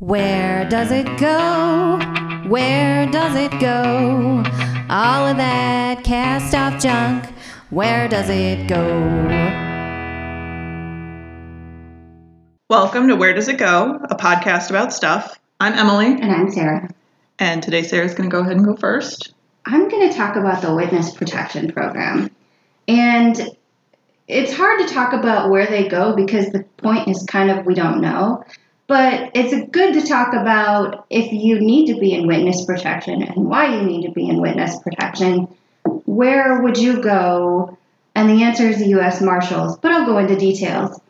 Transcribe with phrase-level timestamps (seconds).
[0.00, 1.98] Where does it go?
[2.48, 4.44] Where does it go?
[4.90, 7.24] All of that cast off junk,
[7.70, 8.84] where does it go?
[12.68, 15.40] Welcome to Where Does It Go, a podcast about stuff.
[15.60, 16.90] I'm Emily, And I'm Sarah.
[17.38, 19.32] and today Sarah's going to go ahead and go first.
[19.64, 22.30] I'm going to talk about the Witness Protection Program.
[22.86, 23.56] And
[24.28, 27.72] it's hard to talk about where they go because the point is kind of we
[27.74, 28.44] don't know.
[28.86, 33.46] But it's good to talk about if you need to be in witness protection and
[33.46, 35.48] why you need to be in witness protection.
[36.04, 37.76] Where would you go?
[38.14, 39.20] And the answer is the U.S.
[39.20, 41.00] Marshals, but I'll go into details.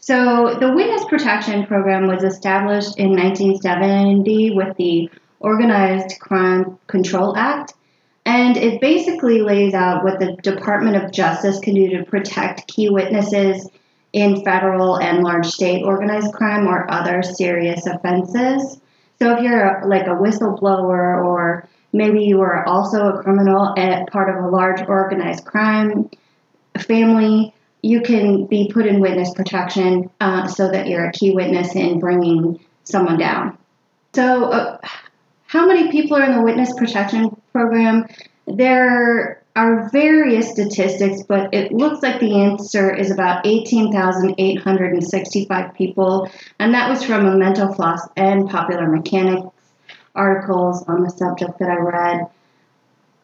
[0.00, 5.10] So, the Witness Protection Program was established in 1970 with the
[5.40, 7.74] Organized Crime Control Act,
[8.24, 12.88] and it basically lays out what the Department of Justice can do to protect key
[12.88, 13.68] witnesses
[14.12, 18.80] in federal and large state organized crime or other serious offenses.
[19.18, 24.28] So, if you're like a whistleblower or maybe you are also a criminal at part
[24.28, 26.10] of a large organized crime
[26.78, 31.74] family, you can be put in witness protection uh, so that you're a key witness
[31.74, 33.58] in bringing someone down.
[34.14, 34.78] So, uh,
[35.46, 38.06] how many people are in the witness protection program?
[38.46, 46.72] There are various statistics, but it looks like the answer is about 18,865 people, and
[46.72, 49.48] that was from a Mental Floss and Popular Mechanics
[50.14, 52.28] articles on the subject that I read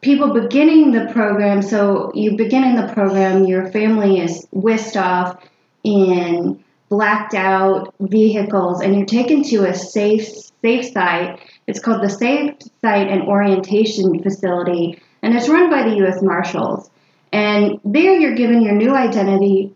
[0.05, 5.43] people beginning the program, so you begin in the program, your family is whisked off
[5.83, 10.29] in blacked out vehicles, and you're taken to a safe
[10.63, 11.41] safe site.
[11.67, 16.23] It's called the Safe Site and Orientation Facility, and it's run by the U.S.
[16.23, 16.91] Marshals.
[17.33, 19.75] And there, you're given your new identity.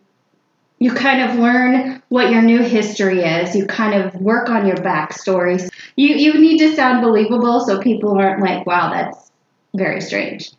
[0.79, 3.57] You kind of learn what your new history is.
[3.57, 5.69] You kind of work on your backstory.
[5.97, 9.33] You you need to sound believable, so people aren't like, "Wow, that's
[9.75, 10.53] very strange.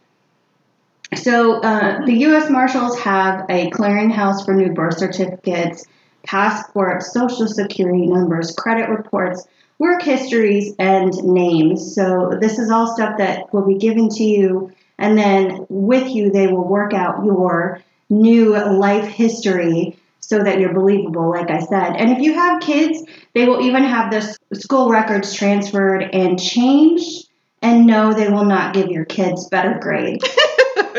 [1.16, 2.50] So, uh, the U.S.
[2.50, 5.86] Marshals have a clearinghouse for new birth certificates,
[6.24, 9.48] passports, social security numbers, credit reports,
[9.80, 11.96] work histories, and names.
[11.96, 16.30] So, this is all stuff that will be given to you, and then with you,
[16.30, 21.96] they will work out your new life history so that you're believable, like I said.
[21.96, 27.30] And if you have kids, they will even have the school records transferred and changed
[27.62, 30.24] and no, they will not give your kids better grades.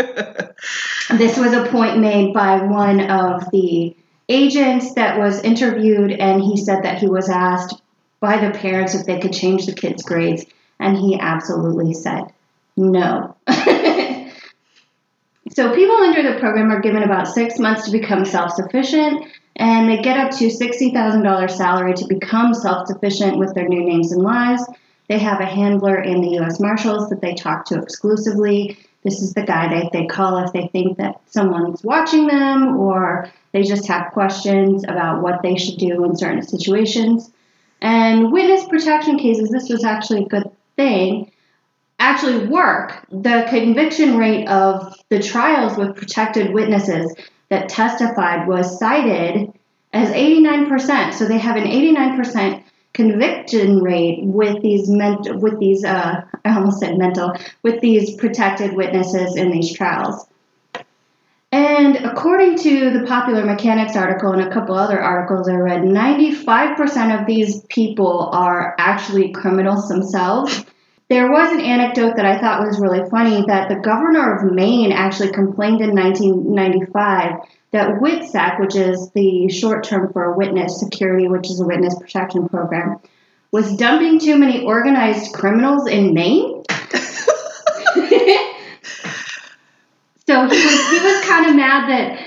[1.10, 3.96] this was a point made by one of the
[4.28, 7.80] agents that was interviewed, and he said that he was asked
[8.20, 10.44] by the parents if they could change the kids' grades,
[10.78, 12.24] and he absolutely said
[12.76, 13.36] no.
[15.50, 19.26] so, people under the program are given about six months to become self sufficient,
[19.56, 24.12] and they get up to $60,000 salary to become self sufficient with their new names
[24.12, 24.62] and lives.
[25.08, 26.60] They have a handler in the U.S.
[26.60, 28.78] Marshals that they talk to exclusively.
[29.02, 33.28] This is the guy that they call if they think that someone's watching them or
[33.52, 37.30] they just have questions about what they should do in certain situations.
[37.82, 41.29] And witness protection cases, this was actually a good thing,
[42.00, 43.04] actually work.
[43.10, 47.14] The conviction rate of the trials with protected witnesses
[47.50, 49.52] that testified was cited
[49.92, 51.14] as 89%.
[51.14, 56.80] So they have an 89% conviction rate with these mental with these uh, I almost
[56.80, 60.26] said mental with these protected witnesses in these trials.
[61.52, 67.20] And according to the Popular Mechanics article and a couple other articles I read, 95%
[67.20, 70.64] of these people are actually criminals themselves.
[71.10, 74.92] There was an anecdote that I thought was really funny that the governor of Maine
[74.92, 77.40] actually complained in 1995
[77.72, 82.48] that WITSEC, which is the short term for witness security, which is a witness protection
[82.48, 83.00] program,
[83.50, 86.62] was dumping too many organized criminals in Maine.
[90.28, 92.24] so he was, he was kind of mad that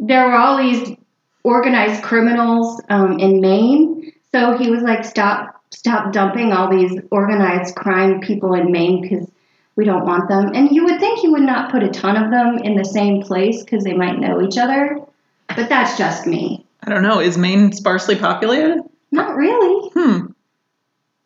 [0.00, 0.96] there were all these
[1.44, 4.10] organized criminals um, in Maine.
[4.32, 9.28] So he was like, stop, stop dumping all these organized crime people in Maine because
[9.74, 10.52] we don't want them.
[10.54, 13.22] And you would think he would not put a ton of them in the same
[13.22, 15.00] place because they might know each other.
[15.48, 16.66] But that's just me.
[16.82, 17.20] I don't know.
[17.20, 18.82] Is Maine sparsely populated?
[19.10, 19.90] Not really.
[19.90, 20.26] Hmm.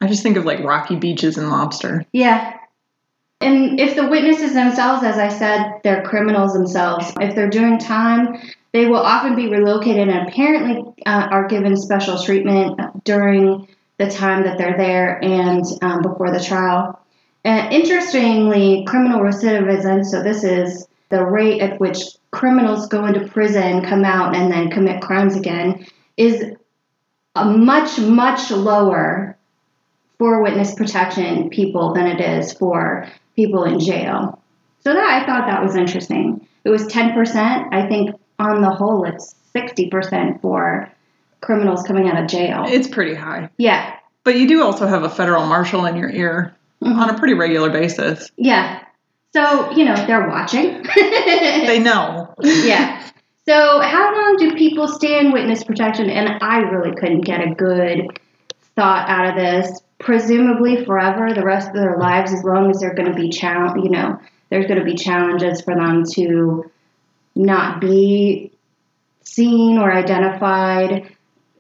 [0.01, 2.05] I just think of like rocky beaches and lobster.
[2.13, 2.59] Yeah.
[3.41, 8.39] And if the witnesses themselves, as I said, they're criminals themselves, if they're doing time,
[8.73, 14.45] they will often be relocated and apparently uh, are given special treatment during the time
[14.45, 17.01] that they're there and um, before the trial.
[17.45, 21.99] And interestingly, criminal recidivism, so this is the rate at which
[22.31, 26.57] criminals go into prison, come out, and then commit crimes again, is
[27.35, 29.37] a much, much lower
[30.19, 33.07] for witness protection people than it is for
[33.37, 34.43] people in jail.
[34.81, 36.47] So that I thought that was interesting.
[36.65, 37.73] It was 10%.
[37.73, 40.91] I think on the whole it's 60% for
[41.47, 42.65] criminals coming out of jail.
[42.67, 43.49] It's pretty high.
[43.57, 43.95] Yeah.
[44.25, 46.97] But you do also have a federal marshal in your ear Mhm.
[46.99, 48.31] on a pretty regular basis.
[48.37, 48.81] Yeah.
[49.33, 50.85] So, you know, they're watching.
[50.97, 52.35] They know.
[52.43, 53.01] yeah.
[53.49, 56.11] So, how long do people stay in witness protection?
[56.11, 58.07] And I really couldn't get a good
[58.75, 59.81] thought out of this.
[59.99, 63.83] Presumably forever, the rest of their lives, as long as they're going to be challenge,
[63.85, 64.19] you know,
[64.51, 66.71] there's going to be challenges for them to
[67.35, 68.51] not be
[69.23, 71.16] seen or identified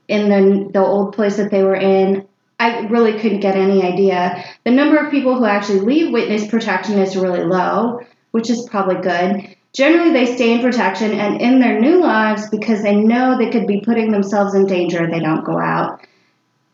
[0.09, 2.27] in the the old place that they were in.
[2.59, 4.43] I really couldn't get any idea.
[4.65, 8.01] The number of people who actually leave witness protection is really low,
[8.31, 9.57] which is probably good.
[9.75, 13.67] Generally, they stay in protection and in their new lives because they know they could
[13.67, 16.01] be putting themselves in danger if they don't go out.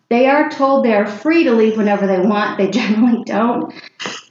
[0.08, 2.58] They are told they are free to leave whenever they want.
[2.58, 3.74] They generally don't.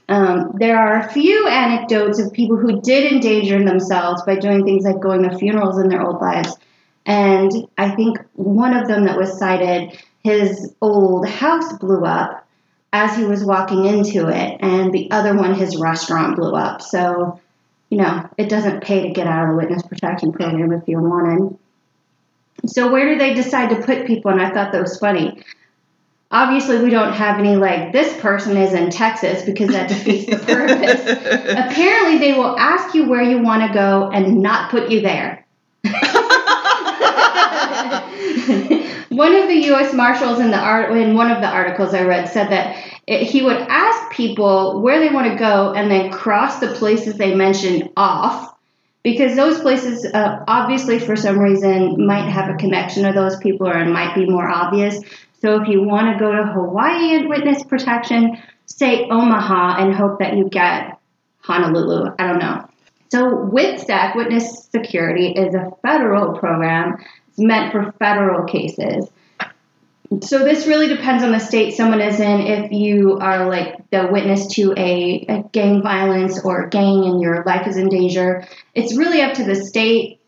[0.08, 4.84] Um, there are a few anecdotes of people who did endanger themselves by doing things
[4.84, 6.56] like going to funerals in their old lives.
[7.04, 12.46] And I think one of them that was cited, his old house blew up
[12.92, 16.82] as he was walking into it, and the other one, his restaurant blew up.
[16.82, 17.40] So,
[17.88, 21.00] you know, it doesn't pay to get out of the witness protection program if you're
[21.00, 21.58] wanted.
[22.66, 24.30] So, where do they decide to put people?
[24.30, 25.42] And I thought that was funny.
[26.30, 30.36] Obviously, we don't have any like this person is in Texas because that defeats the
[30.36, 31.00] purpose.
[31.50, 35.44] Apparently, they will ask you where you want to go and not put you there.
[39.08, 39.92] one of the U.S.
[39.92, 43.42] Marshals in the art in one of the articles I read said that it, he
[43.42, 47.90] would ask people where they want to go and then cross the places they mentioned
[47.96, 48.54] off
[49.02, 53.68] because those places uh, obviously for some reason might have a connection to those people
[53.68, 55.00] or it might be more obvious.
[55.40, 60.20] So if you want to go to Hawaii and witness protection, say Omaha and hope
[60.20, 60.98] that you get
[61.40, 62.14] Honolulu.
[62.18, 62.68] I don't know.
[63.10, 66.96] So WITSEC, Witness Security, is a federal program.
[67.32, 69.08] It's meant for federal cases.
[70.20, 72.40] So this really depends on the state someone is in.
[72.42, 77.42] If you are like the witness to a, a gang violence or gang and your
[77.44, 80.20] life is in danger, it's really up to the state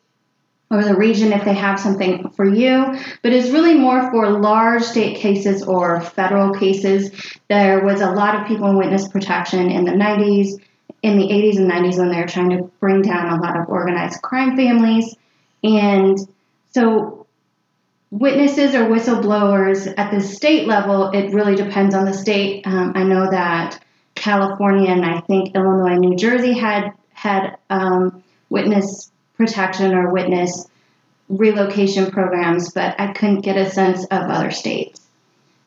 [0.71, 4.83] or the region if they have something for you, but it's really more for large
[4.83, 7.11] state cases or federal cases.
[7.49, 10.59] There was a lot of people in witness protection in the 90s,
[11.03, 13.69] in the 80s and 90s when they were trying to bring down a lot of
[13.69, 15.15] organized crime families.
[15.63, 16.19] And
[16.75, 17.27] so,
[18.11, 22.67] witnesses or whistleblowers at the state level, it really depends on the state.
[22.67, 23.81] Um, I know that
[24.17, 30.69] California and I think Illinois, New Jersey had had um, witness protection or witness
[31.29, 35.01] relocation programs, but I couldn't get a sense of other states.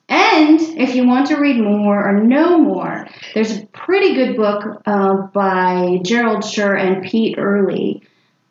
[0.09, 4.81] And if you want to read more or know more, there's a pretty good book
[4.86, 8.04] uh, by Gerald Shur and Pete Earley.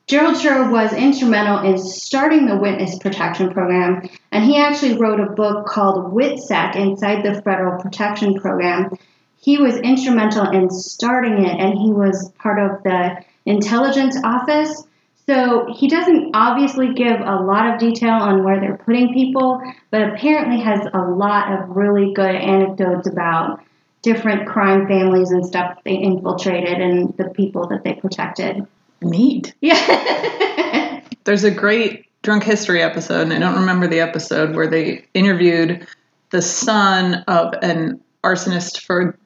[0.07, 5.33] Gerald Shur was instrumental in starting the witness protection program, and he actually wrote a
[5.33, 8.97] book called WITSEC Inside the Federal Protection Program.
[9.37, 13.17] He was instrumental in starting it, and he was part of the
[13.47, 14.87] intelligence office.
[15.27, 19.61] So he doesn't obviously give a lot of detail on where they're putting people,
[19.91, 23.61] but apparently has a lot of really good anecdotes about
[24.03, 28.69] different crime families and stuff they infiltrated and the people that they protected.
[29.03, 29.55] Neat.
[29.61, 31.01] Yeah.
[31.25, 35.87] There's a great drunk history episode, and I don't remember the episode where they interviewed
[36.31, 39.19] the son of an arsonist for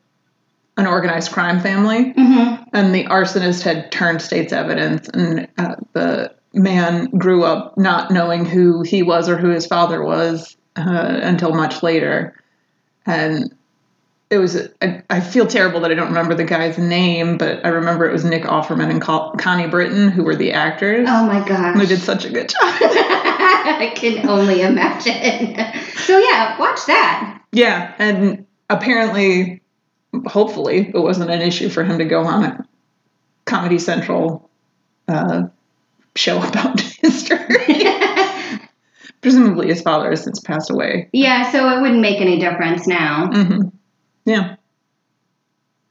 [0.76, 6.32] an organized crime family, hmm and the arsonist had turned state's evidence, and uh, the
[6.54, 11.52] man grew up not knowing who he was or who his father was uh, until
[11.52, 12.40] much later,
[13.06, 13.54] and
[14.30, 17.68] it was I, I feel terrible that I don't remember the guy's name, but I
[17.68, 21.06] remember it was Nick Offerman and Col- Connie Britton who were the actors.
[21.10, 21.76] Oh my gosh.
[21.76, 22.58] Who did such a good job.
[22.62, 25.56] I can only imagine.
[25.96, 27.42] So yeah, watch that.
[27.52, 29.60] yeah, and apparently,
[30.26, 32.66] hopefully, it wasn't an issue for him to go on a
[33.46, 34.49] Comedy Central
[35.08, 35.44] uh,
[36.14, 37.38] show about history.
[39.22, 41.08] Presumably, his father has since passed away.
[41.12, 43.28] yeah, so it wouldn't make any difference now.
[43.32, 43.68] hmm
[44.24, 44.56] Yeah.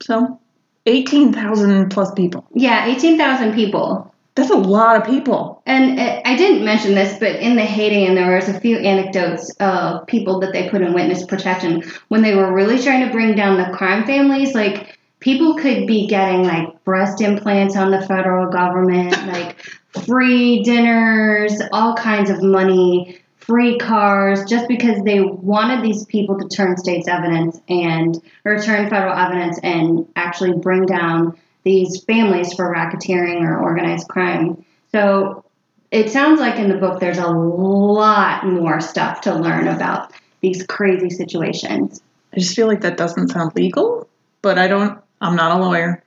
[0.02, 0.40] So,
[0.86, 2.46] 18,000 plus people.
[2.54, 4.14] Yeah, 18,000 people.
[4.36, 5.62] That's a lot of people.
[5.66, 9.54] And uh, I didn't mention this, but in the and there was a few anecdotes
[9.60, 13.36] of people that they put in witness protection when they were really trying to bring
[13.36, 14.56] down the crime families.
[14.56, 19.58] Like people could be getting like breast implants on the federal government, like
[20.06, 23.20] free dinners, all kinds of money
[23.50, 28.88] free cars just because they wanted these people to turn state's evidence and or turn
[28.92, 34.64] federal evidence and actually bring down these families for racketeering or organized crime.
[34.92, 35.44] So
[35.90, 40.64] it sounds like in the book there's a lot more stuff to learn about these
[40.68, 42.04] crazy situations.
[42.32, 44.08] I just feel like that doesn't sound legal,
[44.44, 46.04] but I don't, I'm not a lawyer.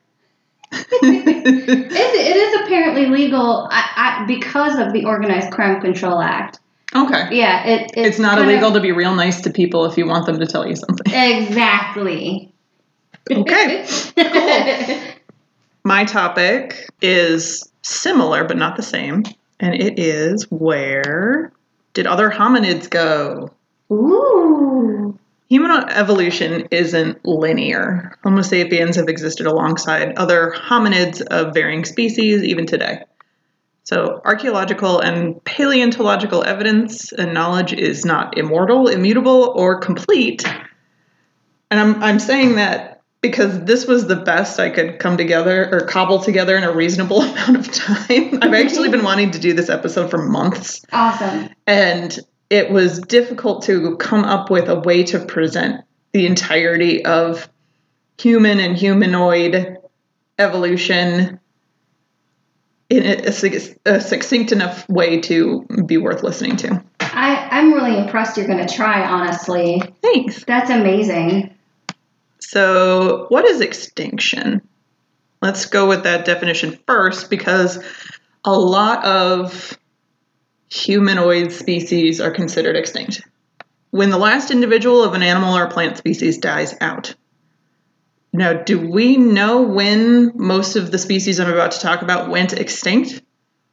[1.95, 6.61] It, it is apparently legal I, I, because of the Organized Crime Control Act.
[6.95, 7.29] Okay.
[7.37, 10.07] Yeah, it, it's, It's not illegal of- to be real nice to people if you
[10.07, 11.13] want them to tell you something.
[11.13, 12.53] Exactly.
[13.31, 13.87] Okay.
[15.85, 19.25] My topic is similar but not the same,
[19.61, 21.53] and it is where
[21.95, 23.51] did other hominids go?
[23.91, 25.19] Ooh.
[25.49, 28.17] Human evolution isn't linear.
[28.25, 33.03] Homo sapiens have existed alongside other hominids of varying species even today.
[33.85, 40.45] So, archaeological and paleontological evidence and knowledge is not immortal, immutable, or complete.
[41.71, 45.87] And I'm, I'm saying that because this was the best I could come together or
[45.87, 48.39] cobble together in a reasonable amount of time.
[48.43, 51.49] I've actually been wanting to do this episode for months Awesome.
[51.67, 52.19] and
[52.51, 57.49] it was difficult to come up with a way to present the entirety of
[58.19, 59.79] human and humanoid
[60.39, 61.41] evolution
[62.93, 66.85] in a, a a succinct enough way to be worth listening to.
[67.01, 69.83] I, I'm really impressed you're going to try, honestly.
[70.03, 70.45] Thanks.
[70.45, 71.55] That's amazing.
[72.39, 74.61] So, what is extinction?
[75.41, 77.83] Let's go with that definition first because
[78.45, 79.79] a lot of
[80.71, 83.23] humanoid species are considered extinct.
[83.91, 87.15] When the last individual of an animal or plant species dies out.
[88.33, 92.55] Now, do we know when most of the species I'm about to talk about went
[92.55, 93.21] extinct?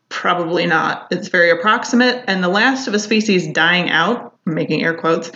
[0.10, 1.08] Probably not.
[1.12, 5.32] It's very approximate, and the last of a species dying out, I'm making air quotes,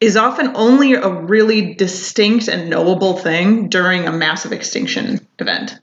[0.00, 5.78] is often only a really distinct and knowable thing during a massive extinction event.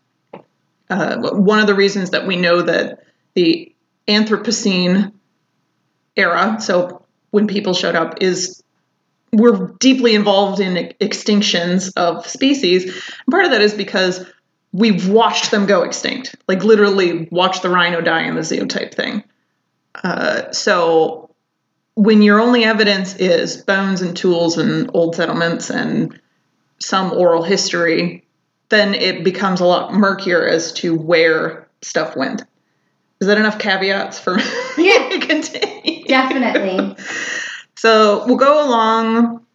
[0.90, 3.74] Uh, one of the reasons that we know that the
[4.08, 5.12] Anthropocene
[6.16, 8.64] era, so when people showed up, is
[9.36, 12.84] we're deeply involved in extinctions of species.
[12.86, 14.26] And part of that is because
[14.72, 18.94] we've watched them go extinct, like literally watch the rhino die in the zoo type
[18.94, 19.24] thing.
[20.04, 21.30] Uh, so
[21.96, 26.20] when your only evidence is bones and tools and old settlements and
[26.80, 28.26] some oral history,
[28.70, 32.42] then it becomes a lot murkier as to where stuff went.
[33.22, 34.36] Is that enough caveats for
[34.78, 35.10] me Yeah.
[35.10, 36.06] to continue?
[36.06, 36.96] Definitely.
[37.86, 39.46] So we'll go along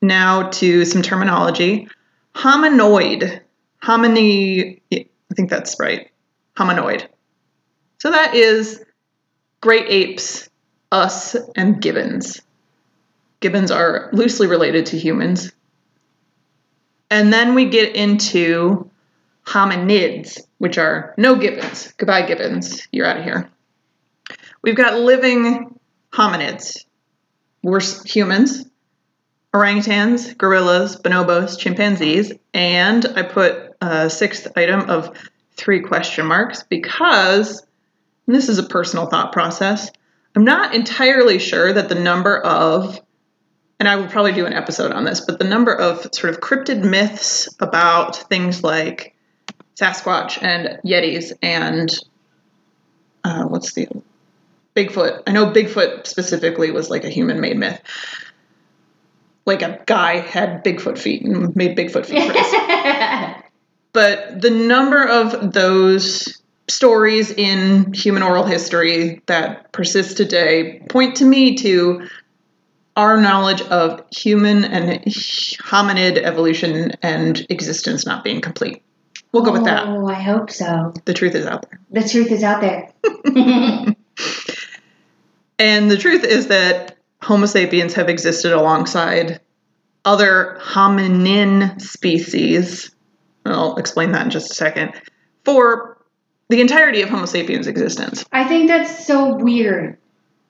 [0.00, 1.88] now to some terminology.
[2.36, 3.40] Hominoid.
[3.82, 6.08] Homini, I think that's right.
[6.56, 7.08] Hominoid.
[7.98, 8.80] So that is
[9.60, 10.48] great apes,
[10.92, 12.40] us, and gibbons.
[13.40, 15.50] Gibbons are loosely related to humans.
[17.10, 18.88] And then we get into
[19.44, 21.92] hominids, which are no gibbons.
[21.96, 22.86] Goodbye, gibbons.
[22.92, 23.50] You're out of here.
[24.62, 25.76] We've got living
[26.12, 26.84] hominids.
[27.62, 28.64] We're humans,
[29.54, 35.16] orangutans, gorillas, bonobos, chimpanzees, and I put a sixth item of
[35.56, 37.66] three question marks because
[38.26, 39.90] this is a personal thought process.
[40.34, 43.00] I'm not entirely sure that the number of,
[43.78, 46.40] and I will probably do an episode on this, but the number of sort of
[46.40, 49.14] cryptid myths about things like
[49.76, 51.90] Sasquatch and Yetis and
[53.24, 53.88] uh, what's the
[54.74, 55.22] Bigfoot.
[55.26, 57.80] I know Bigfoot specifically was like a human made myth.
[59.46, 63.44] Like a guy had Bigfoot feet and made Bigfoot feet
[63.92, 71.24] but the number of those stories in human oral history that persist today point to
[71.24, 72.08] me to
[72.96, 78.82] our knowledge of human and hominid evolution and existence not being complete.
[79.32, 79.86] We'll go with that.
[79.86, 80.92] Oh, I hope so.
[81.04, 81.80] The truth is out there.
[81.90, 82.92] The truth is out there.
[85.60, 89.40] And the truth is that Homo sapiens have existed alongside
[90.06, 92.90] other hominin species.
[93.44, 94.92] I'll explain that in just a second.
[95.44, 95.98] For
[96.48, 98.24] the entirety of Homo sapiens' existence.
[98.32, 99.98] I think that's so weird.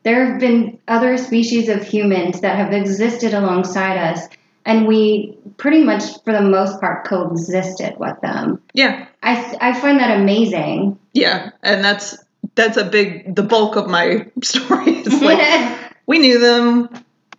[0.05, 4.29] There have been other species of humans that have existed alongside us,
[4.65, 8.63] and we pretty much, for the most part, coexisted with them.
[8.75, 10.99] Yeah, I, I find that amazing.
[11.13, 12.17] yeah, and that's
[12.61, 16.89] that's a big the bulk of my story is like we knew them,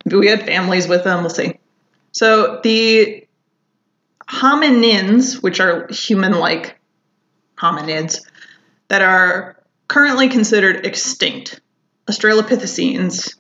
[0.05, 1.21] we had families with them.
[1.21, 1.59] We'll see.
[2.11, 3.27] So the
[4.27, 6.79] hominins, which are human-like
[7.57, 8.21] hominids,
[8.87, 11.61] that are currently considered extinct,
[12.09, 13.35] Australopithecines,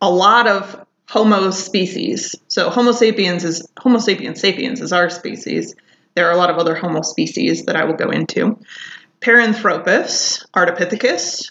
[0.00, 2.34] a lot of Homo species.
[2.48, 5.74] So Homo sapiens is Homo sapiens sapiens is our species.
[6.14, 8.58] There are a lot of other Homo species that I will go into.
[9.20, 11.50] Paranthropus, Ardipithecus,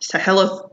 [0.00, 0.70] Sahelo-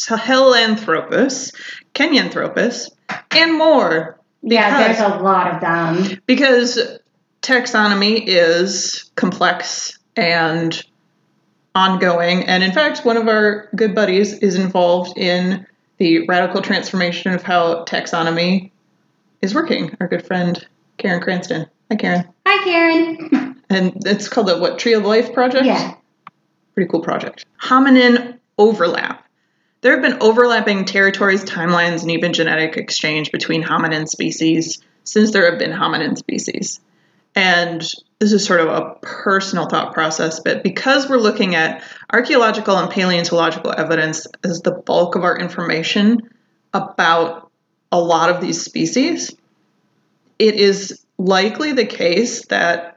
[0.00, 1.54] Sahelanthropus,
[1.94, 2.90] Kenyanthropus,
[3.30, 4.18] and more.
[4.42, 6.20] Yeah, there's a lot of them.
[6.26, 6.78] because
[7.40, 10.82] taxonomy is complex and
[11.74, 12.44] ongoing.
[12.44, 15.66] And in fact, one of our good buddies is involved in
[15.98, 18.70] the radical transformation of how taxonomy
[19.40, 19.96] is working.
[20.00, 20.66] Our good friend
[20.98, 21.66] Karen Cranston.
[21.90, 22.28] Hi, Karen.
[22.46, 23.50] Hi, Karen.
[23.70, 25.66] And it's called the what Tree of Life project.
[25.66, 25.94] yeah.
[26.74, 27.44] Pretty cool project.
[27.60, 29.26] Hominin overlap.
[29.80, 35.50] There have been overlapping territories, timelines, and even genetic exchange between hominin species since there
[35.50, 36.80] have been hominin species.
[37.34, 37.80] And
[38.18, 42.90] this is sort of a personal thought process, but because we're looking at archaeological and
[42.90, 46.30] paleontological evidence as the bulk of our information
[46.72, 47.50] about
[47.92, 49.34] a lot of these species,
[50.38, 52.93] it is likely the case that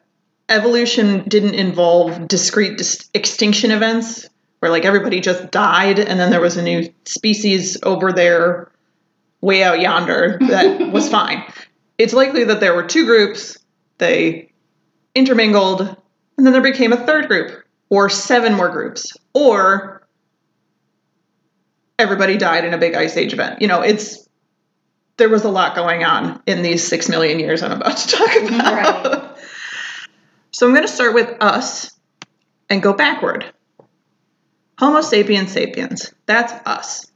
[0.50, 6.42] evolution didn't involve discrete dis- extinction events where like everybody just died and then there
[6.42, 8.72] was a new species over there
[9.42, 11.44] way out yonder that was fine.
[11.98, 13.58] It's likely that there were two groups,
[13.98, 14.52] they
[15.14, 20.08] intermingled, and then there became a third group or seven more groups or
[22.00, 23.62] everybody died in a big ice age event.
[23.62, 24.28] You know, it's
[25.18, 28.42] there was a lot going on in these 6 million years I'm about to talk
[28.44, 29.04] about.
[29.06, 29.24] Right.
[30.52, 31.92] So I'm going to start with us
[32.70, 33.46] and go backward.
[34.80, 36.14] Homo sapiens sapiens.
[36.26, 37.12] That's us.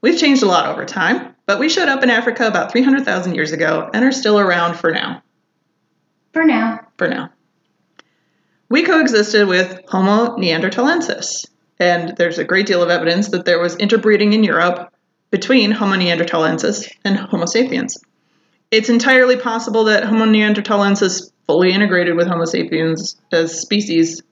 [0.00, 3.52] We've changed a lot over time, but we showed up in Africa about 300,000 years
[3.52, 5.22] ago and are still around for now.
[6.32, 6.86] For now.
[6.98, 7.30] For now.
[8.68, 11.46] We coexisted with Homo neanderthalensis,
[11.78, 14.92] and there's a great deal of evidence that there was interbreeding in Europe
[15.30, 17.96] between Homo neanderthalensis and Homo sapiens.
[18.70, 24.22] It's entirely possible that Homo neanderthalensis fully integrated with Homo sapiens as species.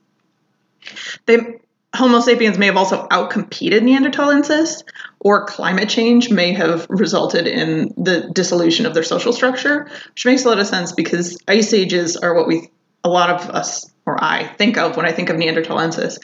[1.27, 1.61] They
[1.94, 4.83] Homo sapiens may have also outcompeted Neanderthalensis,
[5.20, 10.44] or climate change may have resulted in the dissolution of their social structure, which makes
[10.44, 12.68] a lot of sense because ice ages are what we,
[13.05, 16.18] a lot of us, or I, think of when I think of Neanderthalensis.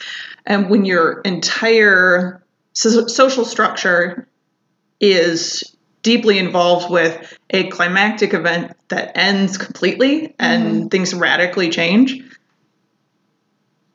[0.45, 2.43] And when your entire
[2.73, 4.27] so- social structure
[4.99, 10.87] is deeply involved with a climactic event that ends completely and mm-hmm.
[10.87, 12.23] things radically change,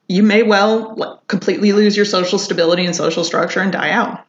[0.09, 4.25] you may well like, completely lose your social stability and social structure and die out.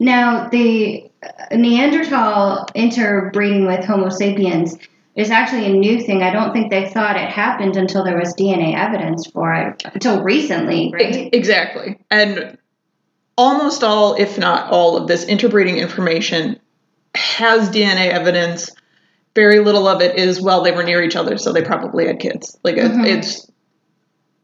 [0.00, 1.08] Now, the
[1.52, 4.76] Neanderthal interbreeding with Homo sapiens
[5.14, 6.22] is actually a new thing.
[6.22, 10.22] I don't think they thought it happened until there was DNA evidence for it, until
[10.22, 11.30] recently, right?
[11.32, 11.98] Exactly.
[12.10, 12.58] And
[13.38, 16.58] almost all, if not all, of this interbreeding information
[17.14, 18.70] has DNA evidence.
[19.34, 22.20] Very little of it is, well, they were near each other, so they probably had
[22.20, 22.56] kids.
[22.62, 23.06] Like, it, Mhm.
[23.06, 23.50] it's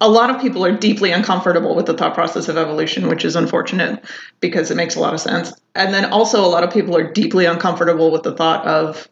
[0.00, 3.36] a lot of people are deeply uncomfortable with the thought process of evolution, which is
[3.36, 4.02] unfortunate
[4.40, 5.52] because it makes a lot of sense.
[5.74, 9.08] And then also, a lot of people are deeply uncomfortable with the thought of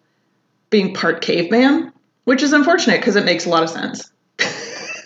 [0.70, 1.92] being part caveman,
[2.24, 4.10] which is unfortunate because it makes a lot of sense.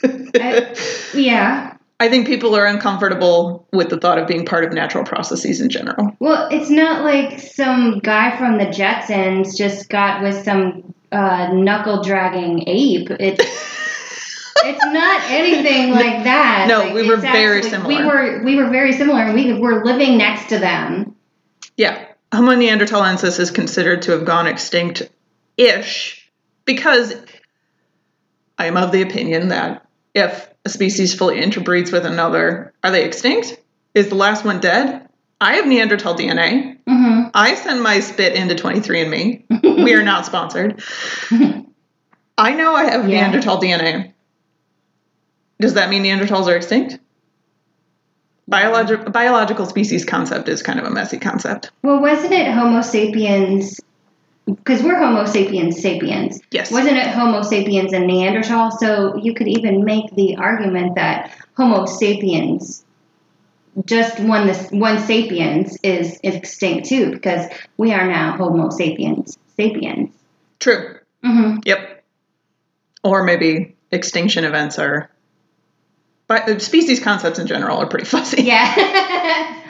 [0.04, 0.74] I-
[1.14, 1.74] Yeah.
[2.02, 5.68] I think people are uncomfortable with the thought of being part of natural processes in
[5.70, 6.16] general.
[6.18, 12.02] Well, it's not like some guy from the Jetsons just got with some uh, knuckle
[12.02, 13.08] dragging ape.
[13.20, 13.44] It's
[14.64, 16.66] it's not anything like that.
[16.66, 17.88] No, Like, we were very actually- similar.
[17.96, 21.14] We were we were very similar, and we were living next to them.
[21.76, 22.04] Yeah.
[22.34, 25.08] Homo neanderthalensis is considered to have gone extinct
[25.56, 26.28] ish
[26.64, 27.14] because
[28.58, 29.86] I am of the opinion that
[30.16, 33.58] if a species fully interbreeds with another, are they extinct?
[33.94, 35.08] Is the last one dead?
[35.40, 36.78] I have Neanderthal DNA.
[36.86, 39.84] hmm I send my spit into 23andMe.
[39.84, 40.82] we are not sponsored.
[42.38, 43.20] I know I have Yeah.
[43.28, 44.12] Neanderthal DNA.
[45.60, 46.98] Does that mean Neanderthals are extinct?
[48.50, 51.70] Biologi- biological species concept is kind of a messy concept.
[51.82, 53.80] Well, wasn't it Homo sapiens?
[54.46, 56.40] Because we're Homo sapiens sapiens.
[56.50, 56.70] Yes.
[56.72, 58.70] Wasn't it Homo sapiens and Neanderthal?
[58.72, 62.84] So you could even make the argument that Homo sapiens,
[63.84, 70.10] just one this one sapiens, is extinct too, because we are now Homo sapiens sapiens.
[70.58, 70.98] True.
[71.22, 72.04] hmm Yep.
[73.04, 75.08] Or maybe extinction events are.
[76.26, 78.42] But species concepts in general are pretty fuzzy.
[78.42, 79.58] Yeah.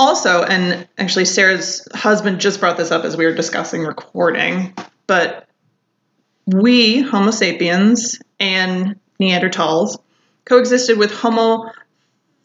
[0.00, 4.72] Also, and actually, Sarah's husband just brought this up as we were discussing recording,
[5.06, 5.46] but
[6.46, 9.98] we, Homo sapiens and Neanderthals,
[10.46, 11.70] coexisted with Homo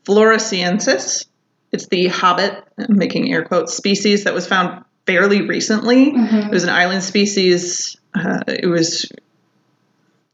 [0.03, 1.27] floresiensis.
[1.71, 6.11] It's the hobbit, I'm making air quotes, species that was found fairly recently.
[6.11, 6.47] Mhm.
[6.47, 7.95] It was an island species.
[8.13, 9.09] Uh, it was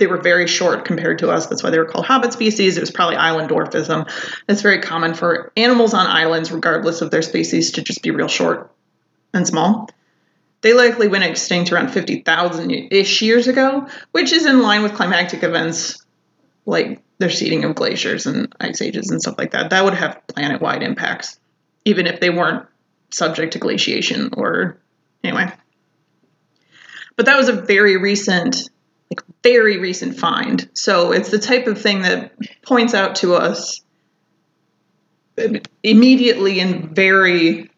[0.02, 1.46] they were very short compared to us.
[1.46, 2.76] That's why they were called hobbit species.
[2.76, 4.12] It was probably island dwarfism.
[4.50, 8.28] It's very common for animals on islands, regardless of their species, to just be real
[8.28, 8.72] short
[9.32, 9.92] and small.
[10.62, 15.44] They likely went extinct around 50,000 ish years ago, which is in line with climatic
[15.44, 16.04] events
[16.66, 19.70] like the sheeting of glaciers and ice ages and stuff like that.
[19.70, 21.40] That would have planet wide impacts,
[21.86, 22.66] even if they weren't
[23.12, 24.78] subject to glaciation or
[25.24, 25.52] anyway.
[27.16, 28.68] But that was a very recent,
[29.12, 30.70] like very recent find.
[30.74, 32.32] So it's the type of thing that
[32.64, 33.82] points out to us
[35.84, 37.70] immediately and very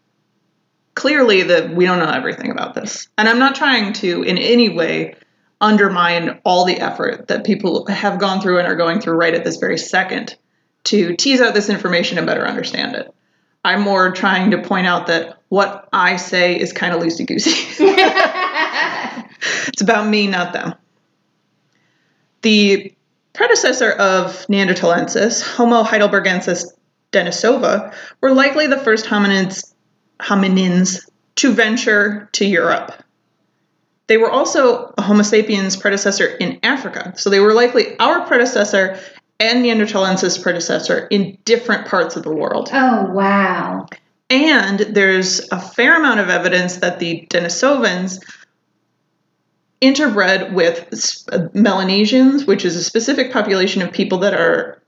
[0.94, 3.08] clearly that we don't know everything about this.
[3.18, 5.16] And I'm not trying to in any way
[5.60, 9.44] undermine all the effort that people have gone through and are going through right at
[9.44, 10.36] this very second
[10.84, 13.14] to tease out this information and better understand it.
[13.64, 17.52] I'm more trying to point out that what I say is kind of loosey goosey.
[19.68, 20.76] it's about me, not them.
[22.44, 22.94] The
[23.34, 26.66] predecessor of Neanderthalensis, Homo heidelbergensis
[27.12, 29.74] denisova, were likely the first hominids,
[30.20, 32.94] hominins to venture to Europe.
[34.08, 39.00] They were also a Homo sapiens predecessor in Africa, so they were likely our predecessor
[39.40, 42.70] and Neanderthalensis predecessor in different parts of the world.
[42.74, 43.88] oh wow.
[44.30, 48.20] And there's a fair amount of evidence that the Denisovans
[49.84, 54.82] interbred with uh, Melanesians, which is a specific population of people that are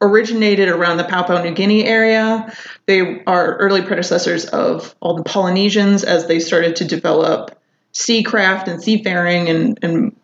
[0.00, 2.52] originated around the Papua New Guinea area.
[2.86, 7.58] They are early predecessors of all the Polynesians as they started to develop
[7.92, 10.16] seacraft and seafaring and, and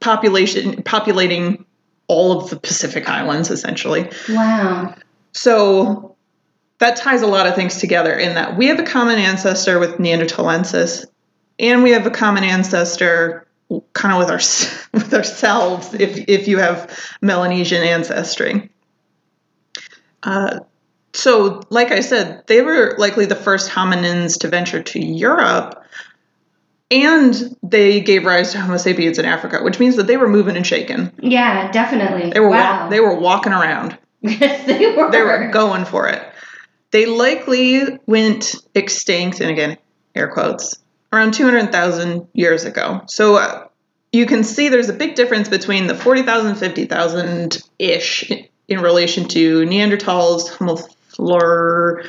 [0.00, 1.66] population populating
[2.08, 4.10] all of the Pacific Islands essentially.
[4.28, 4.94] Wow.
[5.32, 6.16] So
[6.78, 9.98] that ties a lot of things together in that we have a common ancestor with
[9.98, 11.04] Neanderthalensis,
[11.58, 13.46] and we have a common ancestor
[13.92, 14.40] kind of with our
[14.94, 18.70] with ourselves if if you have Melanesian ancestry.
[20.22, 20.60] Uh,
[21.12, 25.82] so, like I said, they were likely the first hominins to venture to Europe,
[26.90, 30.56] and they gave rise to Homo sapiens in Africa, which means that they were moving
[30.56, 31.10] and shaking.
[31.20, 32.30] Yeah, definitely.
[32.30, 32.84] They were wow.
[32.84, 35.10] wa- they were walking around yes, they were.
[35.10, 36.22] they were going for it.
[36.90, 39.78] They likely went extinct, and again,
[40.14, 40.76] air quotes,
[41.12, 43.02] around 200,000 years ago.
[43.06, 43.66] So uh,
[44.12, 48.30] you can see there's a big difference between the 40,000, 50,000 ish
[48.68, 52.04] in relation to Neanderthals, Homo flor-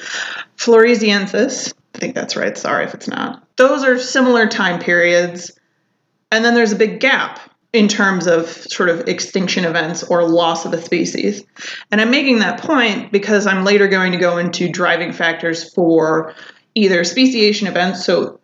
[0.58, 1.74] floresiensis.
[1.96, 2.58] I think that's right.
[2.58, 3.44] Sorry if it's not.
[3.58, 5.52] Those are similar time periods.
[6.32, 7.40] And then there's a big gap
[7.74, 11.44] in terms of sort of extinction events or loss of a species.
[11.90, 16.34] And I'm making that point because I'm later going to go into driving factors for
[16.76, 18.41] either speciation events, so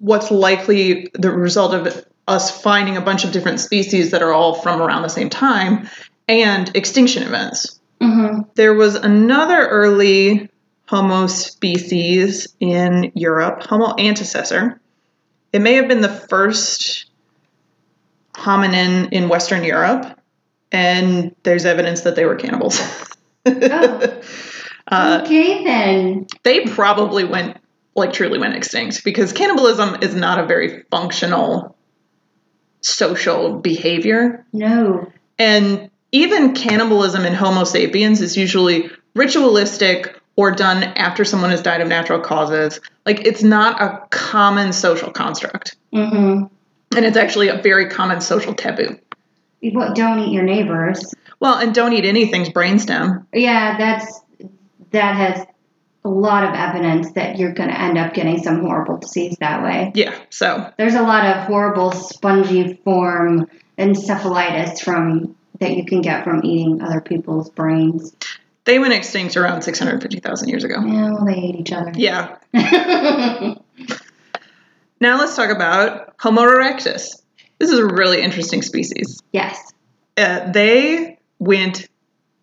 [0.00, 4.54] what's likely the result of us finding a bunch of different species that are all
[4.54, 5.88] from around the same time,
[6.28, 7.80] and extinction events.
[8.00, 10.48] hmm There was another early
[10.86, 14.78] Homo species in Europe, Homo antecessor.
[15.52, 17.06] It may have been the first
[18.34, 20.18] hominin in Western Europe,
[20.72, 22.80] and there's evidence that they were cannibals.
[23.46, 24.20] Oh.
[24.92, 26.26] uh, okay then.
[26.42, 27.56] they probably went,
[27.94, 31.76] like, truly went extinct because cannibalism is not a very functional
[32.80, 34.44] social behavior.
[34.52, 35.12] No.
[35.38, 41.80] And even cannibalism in Homo sapiens is usually ritualistic or done after someone has died
[41.80, 42.80] of natural causes.
[43.04, 45.76] Like, it's not a common social construct.
[45.92, 46.46] Mm-hmm.
[46.96, 48.98] And it's actually a very common social taboo.
[49.62, 49.94] What?
[49.94, 51.14] Don't eat your neighbors.
[51.38, 53.26] Well, and don't eat anything's brainstem.
[53.32, 54.20] Yeah, that's
[54.90, 55.46] that has
[56.04, 59.62] a lot of evidence that you're going to end up getting some horrible disease that
[59.62, 59.92] way.
[59.94, 66.42] Yeah, so There's a lot of horrible spongiform encephalitis from that you can get from
[66.44, 68.14] eating other people's brains.
[68.64, 70.76] they went extinct around 650,000 years ago.
[70.84, 71.92] Yeah, well, they ate each other.
[71.94, 72.36] Yeah.
[75.02, 77.22] Now let's talk about Homo erectus.
[77.58, 79.20] This is a really interesting species.
[79.32, 79.72] yes.
[80.16, 81.88] Uh, they went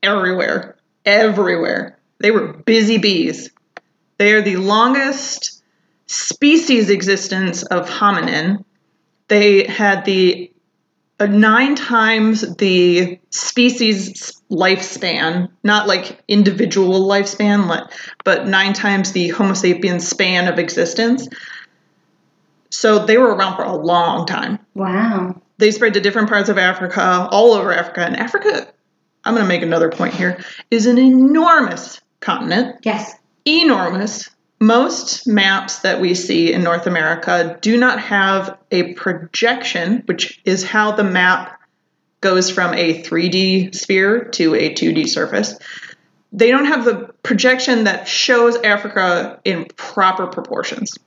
[0.01, 1.96] everywhere, everywhere.
[2.19, 3.49] They were busy bees.
[4.17, 5.61] They are the longest
[6.07, 8.63] species existence of hominin.
[9.27, 10.51] They had the
[11.19, 17.89] uh, nine times the species lifespan, not like individual lifespan, li-
[18.23, 21.27] but nine times the Homo sapiens span of existence.
[22.69, 25.41] So they were around for a long time Wow.
[25.57, 28.01] they spread to different parts of Africa, all over Africa.
[28.01, 28.67] And Africa,
[29.23, 32.77] I'm going to make another point here, is an enormous continent.
[32.83, 33.13] Yes.
[33.45, 34.29] enormous.
[34.59, 40.63] Most maps that we see in North America do not have a projection, which is
[40.63, 41.59] how the map
[42.21, 45.57] goes from a 3D sphere to a 2D surface.
[46.33, 50.97] They don't have the projection that shows Africa in proper proportions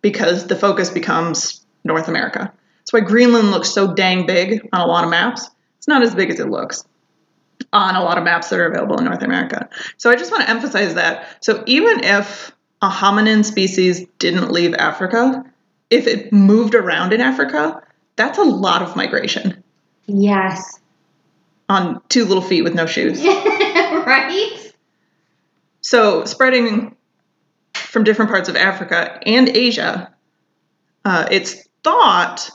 [0.00, 2.52] because the focus becomes North America.
[2.78, 5.50] That's why Greenland looks so dang big on a lot of maps.
[5.78, 6.84] It's not as big as it looks
[7.72, 9.68] on a lot of maps that are available in North America.
[9.96, 11.44] So I just want to emphasize that.
[11.44, 15.44] So even if a hominin species didn't leave Africa,
[15.90, 17.82] if it moved around in Africa,
[18.16, 19.62] that's a lot of migration
[20.06, 20.78] Yes.
[21.68, 23.24] on two little feet with no shoes.
[23.24, 24.72] right?
[25.80, 26.96] So spreading
[27.74, 30.12] from different parts of Africa and Asia,
[31.04, 32.50] uh, it's thought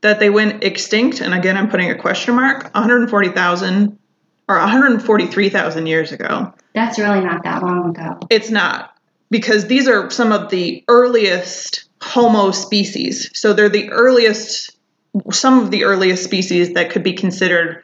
[0.00, 3.97] that they went extinct, and again, I'm putting a question mark, 140,000
[4.48, 6.54] or 143,000 years ago.
[6.74, 8.18] That's really not that long ago.
[8.30, 8.94] It's not,
[9.30, 13.30] because these are some of the earliest Homo species.
[13.34, 14.76] So they're the earliest,
[15.30, 17.82] some of the earliest species that could be considered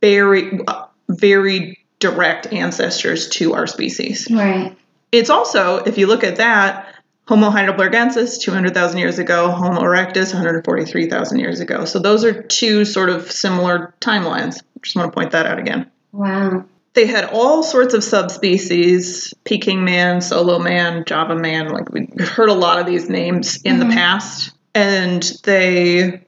[0.00, 0.60] very,
[1.08, 4.28] very direct ancestors to our species.
[4.30, 4.76] Right.
[5.12, 6.94] It's also, if you look at that,
[7.26, 11.86] Homo heidelbergensis 200,000 years ago, Homo erectus 143,000 years ago.
[11.86, 14.62] So those are two sort of similar timelines.
[14.82, 15.90] Just want to point that out again.
[16.14, 16.64] Wow.
[16.92, 21.68] They had all sorts of subspecies Peking man, solo man, Java man.
[21.68, 23.94] Like we heard a lot of these names in the Mhm.
[23.94, 24.52] past.
[24.76, 26.24] And they,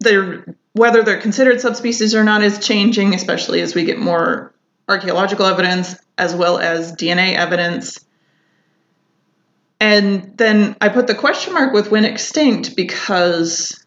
[0.00, 4.52] they're, whether they're considered subspecies or not is changing, especially as we get more
[4.88, 8.00] archaeological evidence as well as DNA evidence.
[9.80, 13.77] And then I put the question mark with when extinct because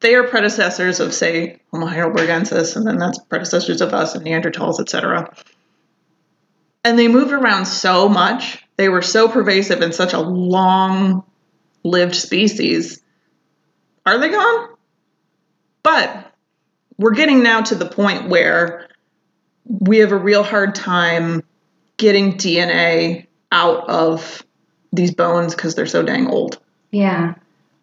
[0.00, 4.80] they are predecessors of, say, Homo heidelbergensis, and then that's predecessors of us and Neanderthals,
[4.80, 5.34] etc.
[6.84, 8.64] And they moved around so much.
[8.76, 11.24] They were so pervasive in such a long
[11.82, 13.02] lived species.
[14.04, 14.68] Are they gone?
[15.82, 16.32] But
[16.98, 18.88] we're getting now to the point where
[19.64, 21.42] we have a real hard time
[21.96, 24.44] getting DNA out of
[24.92, 26.58] these bones because they're so dang old.
[26.90, 27.34] Yeah.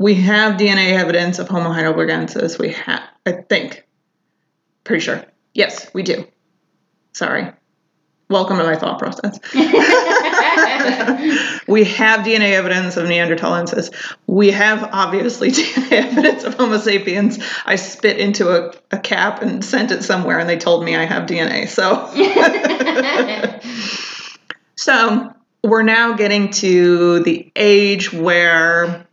[0.04, 2.60] We have DNA evidence of Homo heidelbergensis.
[2.60, 3.88] We have, I think,
[4.84, 5.24] pretty sure.
[5.54, 6.28] Yes, we do.
[7.14, 7.50] Sorry.
[8.30, 9.40] Welcome to my thought process.
[11.70, 13.94] we have DNA evidence of Neanderthalensis.
[14.28, 17.40] We have obviously DNA evidence of Homo sapiens.
[17.66, 21.06] I spit into a, a cap and sent it somewhere, and they told me I
[21.06, 21.70] have DNA.
[21.70, 22.10] So,
[24.76, 29.08] so we're now getting to the age where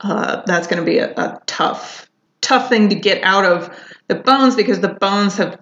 [0.00, 2.08] uh, that's going to be a, a tough,
[2.40, 3.74] tough thing to get out of
[4.08, 5.60] the bones because the bones have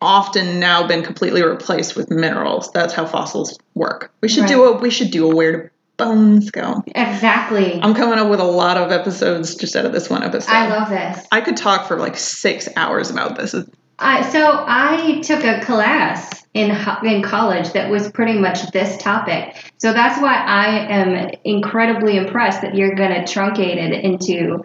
[0.00, 2.70] often now been completely replaced with minerals.
[2.72, 4.12] That's how fossils work.
[4.20, 6.82] We should do a we should do a where do bones go.
[6.86, 7.80] exactly.
[7.82, 10.50] I'm coming up with a lot of episodes just out of this one episode.
[10.50, 11.26] I love this.
[11.30, 13.54] I could talk for like six hours about this.
[13.98, 16.70] I so I took a class in
[17.04, 19.72] in college that was pretty much this topic.
[19.78, 24.64] So that's why I am incredibly impressed that you're going to truncate it into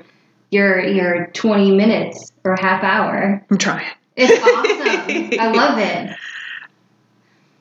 [0.49, 3.45] your your 20 minutes or half hour.
[3.49, 3.87] I'm trying.
[4.15, 5.39] It's awesome.
[5.39, 6.15] I love it.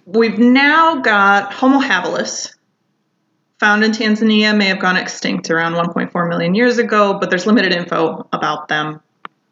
[0.04, 2.54] We've now got Homo habilis,
[3.60, 7.72] found in Tanzania, may have gone extinct around 1.4 million years ago, but there's limited
[7.72, 9.00] info about them,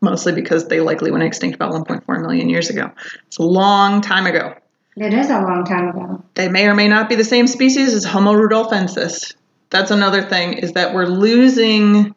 [0.00, 2.90] mostly because they likely went extinct about 1.4 million years ago.
[3.28, 4.54] It's a long time ago.
[4.96, 6.24] It is a long time ago.
[6.34, 9.34] They may or may not be the same species as Homo rudolfensis.
[9.70, 12.14] That's another thing, is that we're losing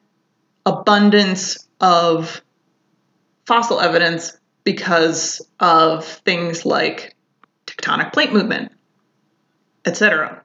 [0.65, 2.41] abundance of
[3.45, 7.15] fossil evidence because of things like
[7.67, 8.71] tectonic plate movement,
[9.86, 10.43] etc.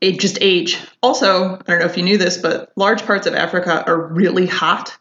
[0.00, 0.78] It just age.
[1.02, 4.46] Also, I don't know if you knew this, but large parts of Africa are really
[4.46, 4.96] hot,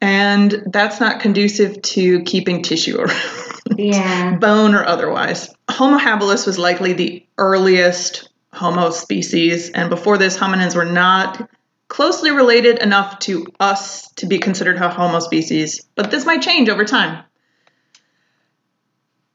[0.00, 4.36] and that's not conducive to keeping tissue around Yeah.
[4.36, 5.48] bone or otherwise.
[5.70, 11.50] Homo habilis was likely the earliest Homo species, and before this, hominins were not
[11.88, 16.68] closely related enough to us to be considered a Homo species, but this might change
[16.68, 17.24] over time.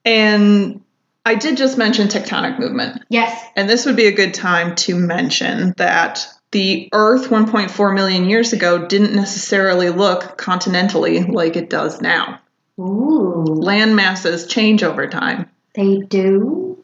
[0.06, 0.82] And
[1.26, 3.40] I did just mention tectonic movement, Yes.
[3.56, 8.54] and this would be a good time to mention that the Earth 1.4 million years
[8.54, 12.40] ago didn't necessarily look continentally like it does now.
[12.80, 13.44] Ooh.
[13.46, 15.50] Land masses change over time.
[15.74, 16.84] They do.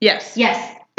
[0.00, 0.36] Yes.
[0.36, 0.74] Yes.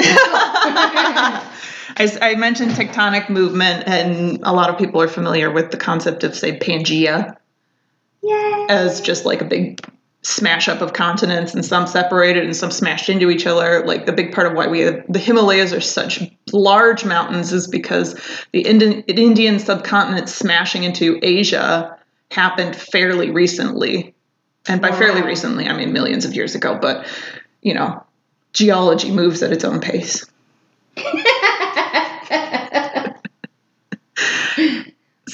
[2.00, 6.22] I, I mentioned tectonic movement, and a lot of people are familiar with the concept
[6.22, 7.36] of, say, Pangea
[8.22, 8.66] Yay.
[8.68, 9.80] as just like a big
[10.22, 13.84] smash up of continents and some separated and some smashed into each other.
[13.86, 16.22] Like the big part of why we have the Himalayas are such
[16.52, 18.20] large mountains is because
[18.52, 21.96] the Indian, Indian subcontinent smashing into Asia
[22.30, 24.14] happened fairly recently.
[24.66, 27.06] And by fairly recently, I mean millions of years ago, but
[27.62, 28.04] you know,
[28.52, 30.26] geology moves at its own pace.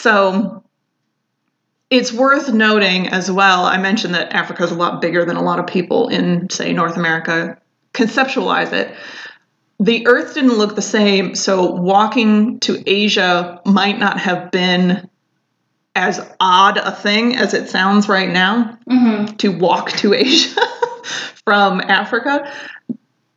[0.04, 0.62] So
[1.88, 3.64] it's worth noting as well.
[3.64, 6.74] I mentioned that Africa is a lot bigger than a lot of people in, say,
[6.74, 7.56] North America
[7.94, 8.94] conceptualize it.
[9.80, 15.08] The Earth didn't look the same, so walking to Asia might not have been
[15.94, 20.60] as odd a thing as it sounds right now hmm to walk to Asia
[21.44, 22.50] from Africa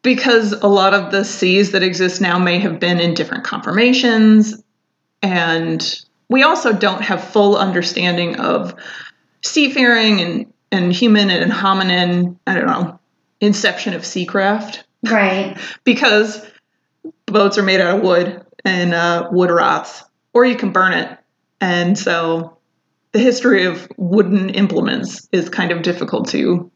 [0.01, 4.63] because a lot of the seas that exist now may have been in different conformations.
[5.21, 8.73] And we also don't have full understanding of
[9.43, 12.99] seafaring and, and human and hominin i don't know
[13.39, 14.83] inception of seacraft.
[15.03, 15.57] Right.
[15.83, 16.43] because
[17.27, 21.17] boats are made out of wood and uh, wood rots or you can burn it
[21.61, 22.57] and so
[23.11, 26.71] the history of wooden implements is kind of difficult to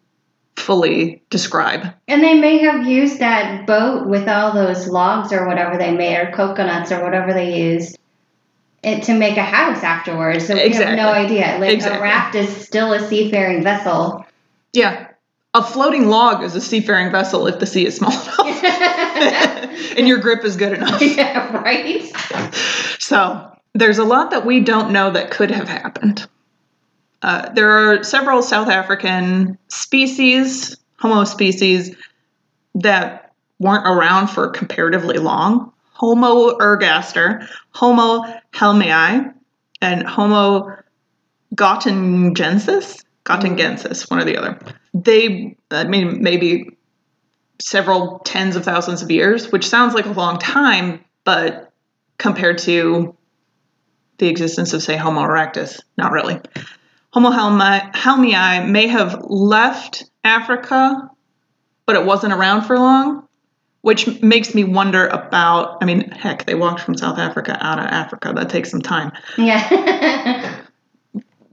[0.56, 5.78] fully describe And they may have used that boat with all those logs or whatever
[5.78, 7.98] they made, or coconuts or whatever they used,
[8.84, 10.48] it, to make a house afterwards.
[10.48, 10.98] So we Exactly.
[10.98, 11.58] have no idea.
[11.60, 12.00] Like Exactly.
[12.00, 14.26] a raft is still a seafaring vessel.
[14.74, 15.08] yeah
[15.54, 18.40] a floating log is a seafaring vessel if the sea is small enough
[19.98, 22.10] and your grip is good enough yeah, right.
[23.00, 26.28] So there's a lot that we don't know that could have happened.
[27.22, 31.96] Uh, there are several South African species, Homo species,
[32.76, 35.72] that weren't around for comparatively long.
[35.94, 39.34] Homo ergaster, Homo helmei,
[39.82, 40.76] and Homo
[41.56, 44.60] gautengensis, gautengensis, one or the other.
[44.94, 46.78] They, I mean, maybe
[47.60, 51.72] several tens of thousands of years, which sounds like a long time, but
[52.18, 53.16] compared to
[54.22, 55.82] the existence of, say, Homo erectus.
[55.98, 56.40] Not really.
[57.12, 61.10] Homo helmi- helmei may have left Africa,
[61.86, 63.28] but it wasn't around for long,
[63.82, 65.80] which makes me wonder about.
[65.82, 68.32] I mean, heck, they walked from South Africa out of Africa.
[68.34, 69.12] That takes some time.
[69.38, 70.58] Yeah.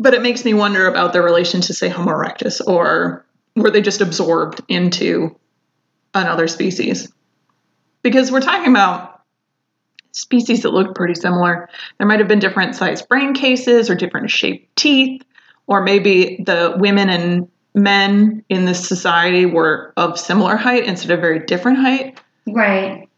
[0.00, 3.26] But it makes me wonder about their relation to, say, Homo erectus, or
[3.56, 5.36] were they just absorbed into
[6.14, 7.12] another species?
[8.02, 9.07] Because we're talking about
[10.12, 11.68] species that looked pretty similar.
[11.98, 15.22] There might have been different sized brain cases or different shaped teeth,
[15.66, 21.20] or maybe the women and men in this society were of similar height instead of
[21.20, 22.20] very different height.
[22.46, 23.08] right.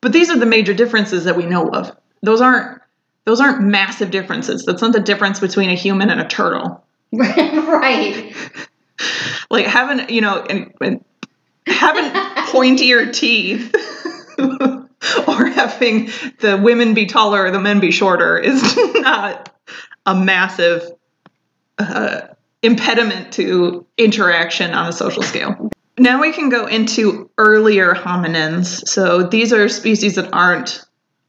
[0.00, 1.96] But these are the major differences that we know of.
[2.22, 2.80] Those aren't
[3.24, 4.64] those aren't massive differences.
[4.64, 6.82] That's not the difference between a human and a turtle.
[7.12, 8.34] right.
[9.50, 11.04] Like having, you know, and, and
[11.66, 12.04] having
[12.50, 13.74] pointier teeth
[15.28, 16.06] or having
[16.40, 19.54] the women be taller or the men be shorter is not
[20.06, 20.90] a massive
[21.78, 22.22] uh,
[22.62, 25.70] impediment to interaction on a social scale.
[25.98, 28.86] Now we can go into earlier hominins.
[28.88, 30.82] So these are species that aren't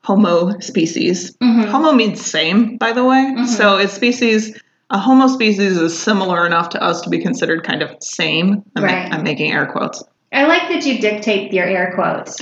[0.03, 1.36] Homo species.
[1.38, 1.65] Mhm.
[1.67, 3.36] Homo means same, by the way.
[3.45, 4.60] So it's species.
[4.89, 8.63] A Homo species is similar enough to us to be considered kind of same.
[8.75, 9.13] I'm, ma- Right.
[9.13, 10.03] I'm making air quotes.
[10.34, 12.38] I like that you dictate your air quotes.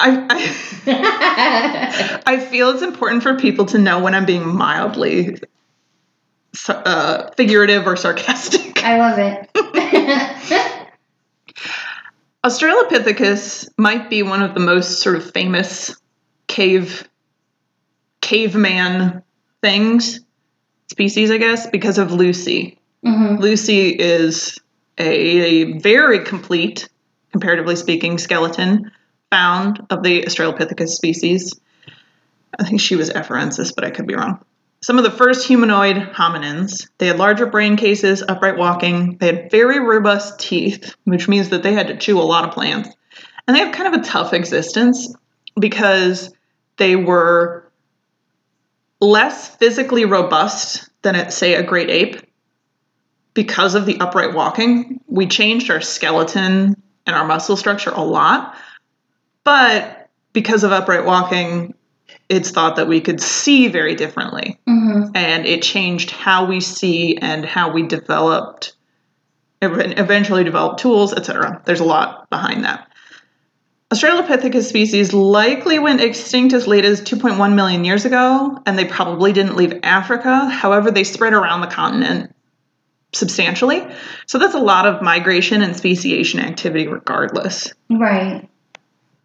[0.00, 0.26] I,
[0.86, 5.38] I I feel it's important for people to know when I'm being mildly
[6.68, 8.82] uh, figurative or sarcastic.
[8.84, 9.50] I love it.
[12.44, 15.94] Australopithecus might be one of the most sort of famous
[16.46, 17.06] cave
[18.22, 19.22] caveman
[19.60, 20.20] things
[20.88, 22.78] species, I guess, because of Lucy.
[23.04, 24.58] hmm Lucy is
[24.98, 26.88] a, a very complete,
[27.32, 28.90] comparatively speaking, skeleton
[29.30, 31.58] found of the Australopithecus species.
[32.58, 34.44] I think she was afarensis, but I could be wrong.
[34.82, 36.88] Some of the first humanoid hominins.
[36.98, 39.18] They had larger brain cases, upright walking.
[39.18, 42.54] They had very robust teeth, which means that they had to chew a lot of
[42.54, 42.88] plants.
[43.46, 45.14] And they have kind of a tough existence
[45.58, 46.32] because
[46.78, 47.70] they were
[49.00, 52.22] less physically robust than, at, say, a great ape
[53.34, 58.54] because of the upright walking, we changed our skeleton and our muscle structure a lot.
[59.50, 61.74] But because of upright walking,
[62.28, 64.60] it's thought that we could see very differently.
[64.64, 68.74] hmm And it changed how we see and how we developed,
[69.60, 71.62] eventually developed tools, etc.
[71.64, 72.86] There's a lot behind that.
[73.92, 79.32] Australopithecus species likely went extinct as late as 2.1 million years ago, and they probably
[79.32, 80.48] didn't leave Africa.
[80.48, 82.32] However, they spread around the continent
[83.12, 83.84] substantially.
[84.26, 87.72] So that's a lot of migration and speciation activity, regardless.
[87.88, 88.48] Right.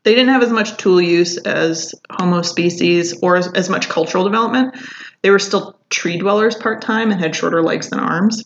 [0.06, 4.24] They didn't have as much tool use as Homo species or as, as much cultural
[4.24, 4.78] development.
[5.24, 8.44] They were still tree dwellers part time and had shorter legs than arms.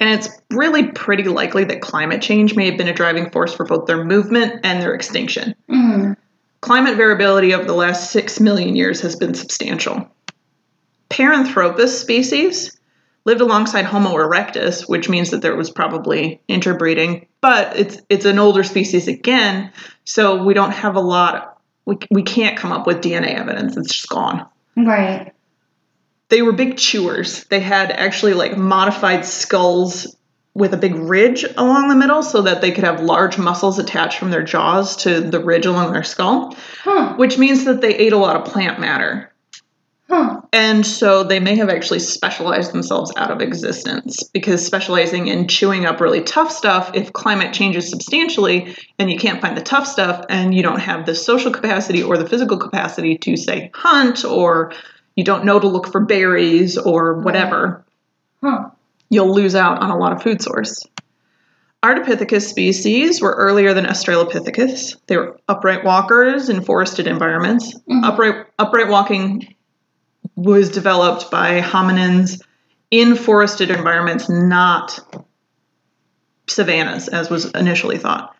[0.00, 3.64] And it's really pretty likely that climate change may have been a driving force for
[3.64, 5.54] both their movement and their extinction.
[5.70, 6.16] Mhm.
[6.62, 10.10] Climate variability over the last six million years has been substantial.
[11.10, 12.76] Paranthropus species
[13.24, 18.38] lived alongside Homo erectus, which means that there was probably interbreeding, but it's it's an
[18.38, 19.72] older species again,
[20.04, 21.60] so we don't have a lot.
[21.84, 23.76] We, we can't come up with DNA evidence.
[23.76, 24.46] It's just gone.
[24.76, 25.32] Right.
[26.28, 27.44] They were big chewers.
[27.44, 30.16] They had actually like modified skulls
[30.54, 34.18] with a big ridge along the middle so that they could have large muscles attached
[34.18, 37.14] from their jaws to the ridge along their skull, Huh.
[37.16, 39.29] which means that they ate a lot of plant matter.
[40.10, 40.40] Huh.
[40.52, 45.86] And so they may have actually specialized themselves out of existence because specializing in chewing
[45.86, 50.26] up really tough stuff, if climate changes substantially and you can't find the tough stuff
[50.28, 54.72] and you don't have the social capacity or the physical capacity to, say, hunt or
[55.14, 57.84] you don't know to look for berries or whatever,
[58.42, 58.70] Huh.
[59.10, 60.84] you'll lose out on a lot of food source.
[61.84, 64.96] Ardipithecus species were earlier than Australopithecus.
[65.06, 67.78] They were upright walkers in forested environments.
[67.88, 68.04] Mhm.
[68.04, 69.54] Upright upright walking
[70.36, 72.42] was developed by hominins
[72.90, 74.98] in forested environments, not
[76.48, 78.34] savannas, as was initially thought.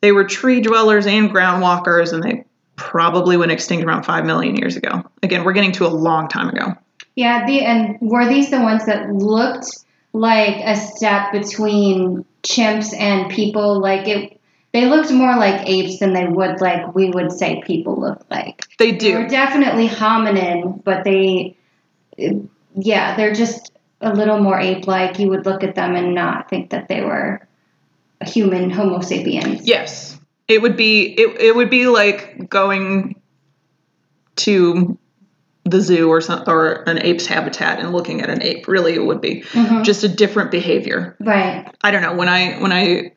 [0.00, 2.44] They were tree dwellers and ground walkers, and they
[2.76, 5.04] probably went extinct around 5 million years ago.
[5.22, 6.74] Again, we're getting to a long time ago.
[7.14, 7.46] Yeah.
[7.46, 9.66] The and were these the ones that looked
[10.12, 13.80] like a step between chimps and people?
[13.80, 14.40] Like it.
[14.72, 18.62] They looked more like apes than they would like we would say people look like.
[18.78, 19.12] They do.
[19.12, 21.56] They're definitely hominin, but they,
[22.74, 25.18] yeah, they're just a little more ape-like.
[25.18, 27.46] You would look at them and not think that they were
[28.22, 29.66] a human Homo sapiens.
[29.66, 30.18] Yes.
[30.48, 33.20] It would be it, it would be like going
[34.36, 34.98] to
[35.64, 38.66] the zoo or some or an ape's habitat and looking at an ape.
[38.66, 39.84] Really it would be Mhm.
[39.84, 41.16] just a different behavior.
[41.20, 41.66] Right.
[41.82, 43.12] I don't know, when I when I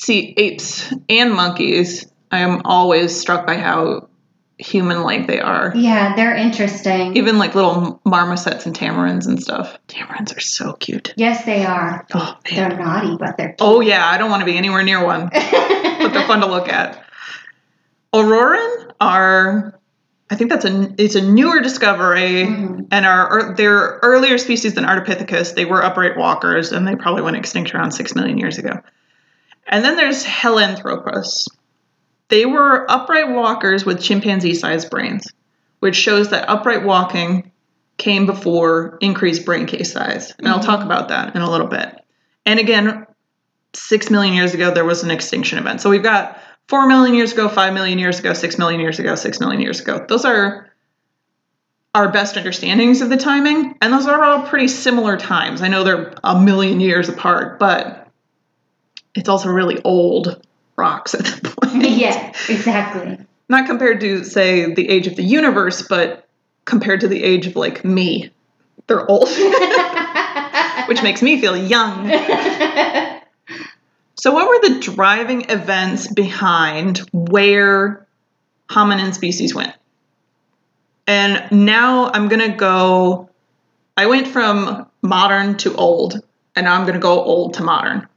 [0.00, 4.08] see apes and monkeys, I am always struck by how
[4.58, 5.72] human like they are.
[5.74, 7.16] Yeah, they're interesting.
[7.16, 9.78] Even like little marmosets and tamarins and stuff.
[9.88, 11.12] Tamarins are so cute.
[11.16, 12.06] yes, they are.
[12.14, 12.70] Oh man.
[12.70, 15.26] They're naughty, but they're Oh yeah, I don't want to be anywhere near one.
[15.32, 17.02] but they're fun to look at.
[18.14, 19.78] Orrorin are,
[20.30, 22.86] I think that's a it's a newer discovery, Mhm.
[22.90, 25.54] and are they're earlier species than Ardipithecus.
[25.54, 28.80] They were upright walkers, and they probably went extinct around six million years ago.
[29.68, 31.48] And then there's Helanthropus.
[32.28, 35.32] They were upright walkers with chimpanzee-sized brains,
[35.80, 37.52] which shows that upright walking
[37.98, 40.32] came before increased brain case size.
[40.38, 40.66] And I'll mm-hmm.
[40.66, 42.04] talk about that in a little bit.
[42.44, 43.06] And again,
[43.74, 45.80] six million years ago, there was an extinction event.
[45.80, 49.14] So we've got four million years ago, five million years ago, six million years ago,
[49.14, 50.04] six million years ago.
[50.08, 50.70] Those are
[51.94, 55.62] our best understandings of the timing, and those are all pretty similar times.
[55.62, 58.05] I know they're a million years apart, but
[59.16, 60.44] it's also really old
[60.76, 61.82] rocks at that point.
[61.90, 63.18] yeah, exactly.
[63.48, 66.28] Not compared to, say, the age of the universe, but
[66.64, 68.30] compared to the age of like me.
[68.86, 69.28] They're old,
[70.88, 72.10] which makes me feel young.
[74.18, 78.06] So, what were the driving events behind where
[78.68, 79.74] hominin species went?
[81.06, 83.28] And now I'm going to go,
[83.96, 86.14] I went from modern to old,
[86.56, 88.08] and now I'm going to go old to modern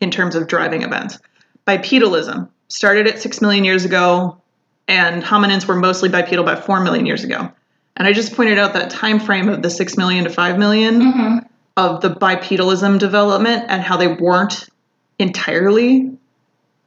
[0.00, 1.18] in terms of driving events.
[1.66, 4.40] Bipedalism started at 6 million years ago,
[4.86, 7.50] and hominins were mostly bipedal by 4 million years ago.
[7.96, 11.00] And I just pointed out that time frame of the 6 million to 5 million
[11.00, 11.46] Mhm.
[11.76, 14.68] of the bipedalism development and how they weren't
[15.18, 16.12] entirely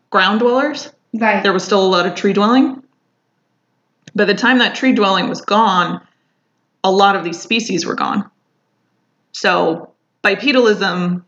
[0.10, 0.90] ground dwellers.
[1.14, 1.44] Right.
[1.44, 2.82] There was still a lot of tree dwelling.
[4.16, 6.02] By the time that tree dwelling was gone,
[6.84, 8.30] a lot of these species were gone.
[9.34, 9.92] So
[10.24, 11.24] bipedalism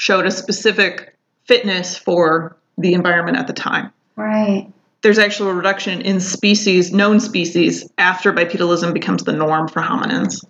[0.00, 3.92] showed a specific fitness for the environment at the time.
[4.16, 4.66] Right.
[5.02, 10.42] There's actually a reduction in species, known species, after bipedalism becomes the norm for hominins.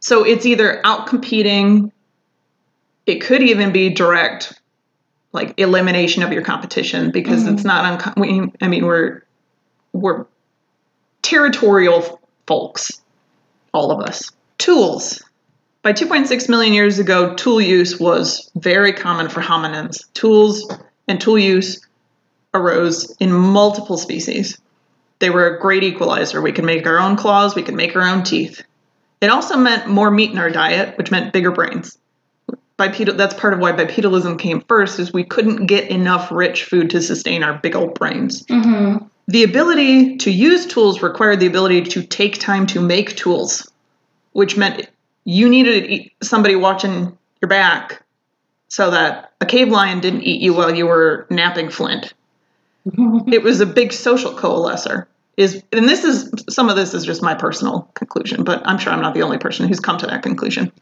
[0.00, 1.92] So it's either outcompeting,
[3.04, 4.58] it could even be direct,
[5.32, 7.56] like elimination of your competition because mm-hmm.
[7.56, 9.20] it's not unco- we, I mean we're
[9.92, 10.24] we're
[11.20, 13.02] territorial folks,
[13.74, 14.32] all of us.
[14.56, 15.22] Tools.
[15.82, 20.12] By 2.6 million years ago, tool use was very common for hominins.
[20.12, 20.70] Tools
[21.08, 21.86] and tool use
[22.52, 24.58] arose in multiple species.
[25.20, 26.42] They were a great equalizer.
[26.42, 28.62] We could make our own claws, we could make our own teeth.
[29.20, 31.98] It also meant more meat in our diet, which meant bigger brains.
[32.76, 36.90] bipedal that's part of why bipedalism came first is we couldn't get enough rich food
[36.90, 38.42] to sustain our big old brains.
[38.46, 39.06] Mm-hmm.
[39.28, 43.70] The ability to use tools required the ability to take time to make tools,
[44.32, 44.88] which meant
[45.30, 48.02] you needed somebody watching your back
[48.66, 52.12] so that a cave lion didn't eat you while you were knapping Flint.
[53.28, 55.06] It was a big social coalescer.
[55.36, 58.92] Is and this is some of this is just my personal conclusion, but I'm sure
[58.92, 60.72] I'm not the only person who's come to that conclusion.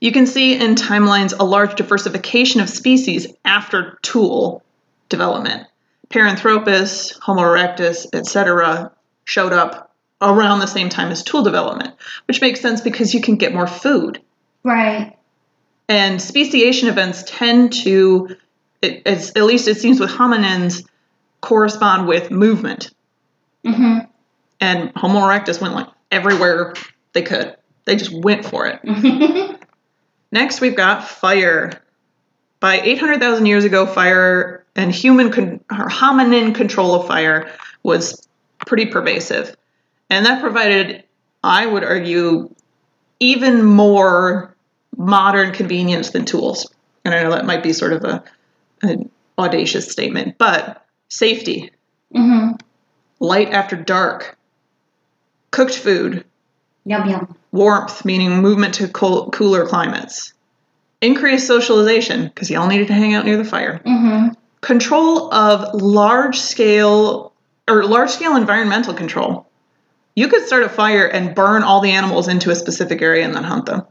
[0.00, 4.62] You can see in timelines a large diversification of species after tool
[5.08, 5.66] development.
[6.08, 8.92] Paranthropus, Homo erectus, etc.,
[9.24, 9.87] showed up
[10.20, 11.94] around the same time as tool development,
[12.26, 14.20] which makes sense because you can get more food.
[14.64, 15.16] Right.
[15.88, 18.36] And speciation events tend to,
[18.82, 20.86] it, it's, at least it seems with hominins,
[21.40, 22.90] correspond with movement.
[23.64, 23.98] Mm-hmm.
[24.60, 26.74] And Homo erectus went like everywhere
[27.12, 27.56] they could.
[27.84, 28.80] They just went for it.
[30.32, 31.82] Next, we've got fire.
[32.60, 37.50] By 800,000 years ago, fire and human con- or hominin control of fire
[37.82, 38.28] was
[38.66, 39.56] pretty pervasive.
[40.10, 41.04] And that provided,
[41.42, 42.54] I would argue,
[43.20, 44.54] even more
[44.96, 46.72] modern convenience than tools.
[47.04, 48.24] And I know that might be sort of a,
[48.82, 51.70] an audacious statement, but safety,
[52.14, 52.54] mm-hmm.
[53.20, 54.36] light after dark,
[55.50, 56.24] cooked food,
[56.84, 57.36] Yum yum.
[57.52, 60.32] warmth, meaning movement to cool, cooler climates,
[61.00, 64.28] increased socialization, because you all needed to hang out near the fire, Mm-hmm.
[64.60, 67.32] control of large scale
[67.68, 69.47] or large scale environmental control.
[70.18, 73.32] You could start a fire and burn all the animals into a specific area and
[73.32, 73.84] then hunt them.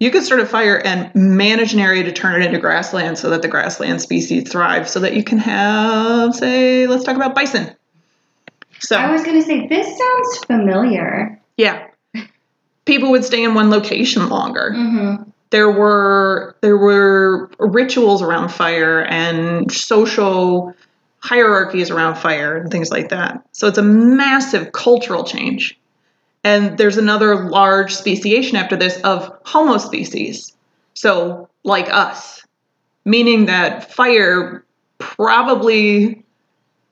[0.00, 3.30] You could start a fire and manage an area to turn it into grassland so
[3.30, 7.72] that the grassland species thrive, so that you can have, say, let's talk about bison.
[8.80, 11.40] So, I was gonna say this sounds familiar.
[11.56, 11.86] yeah,
[12.84, 14.72] people would stay in one location longer.
[14.74, 15.30] Mm-hmm.
[15.50, 20.74] there were there were rituals around fire and social
[21.24, 23.42] hierarchies around fire and things like that.
[23.52, 25.78] So it's a massive cultural change.
[26.44, 30.52] And there's another large speciation after this of homo species.
[30.92, 32.46] So like us,
[33.06, 34.66] meaning that fire
[34.98, 36.22] probably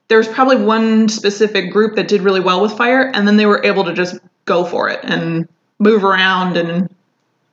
[0.09, 3.63] there's probably one specific group that did really well with fire and then they were
[3.65, 5.47] able to just go for it and
[5.79, 6.89] move around and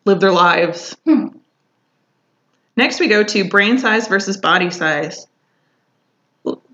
[0.06, 0.96] live their lives.
[1.06, 1.28] Hmm.
[2.78, 5.28] Next, we go to brain size versus body size.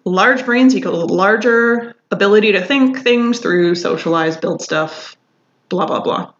[0.05, 5.17] Large brains equal larger ability to think things through, socialize, build stuff,
[5.69, 6.31] blah, blah, blah.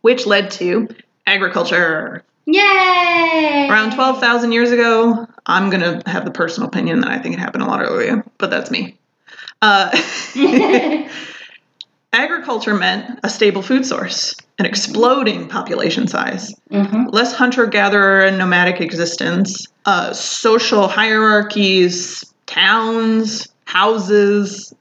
[0.00, 0.88] Which led to
[1.26, 2.24] agriculture.
[2.46, 3.68] Yay!
[3.70, 7.38] Around 12,000 years ago, I'm going to have the personal opinion that I think it
[7.38, 8.98] happened a lot earlier, but that's me.
[9.62, 9.90] Uh,
[12.14, 17.08] agriculture meant a stable food source, an exploding population size, mm-hmm.
[17.08, 24.72] less hunter gatherer and nomadic existence, uh, social hierarchies, towns, houses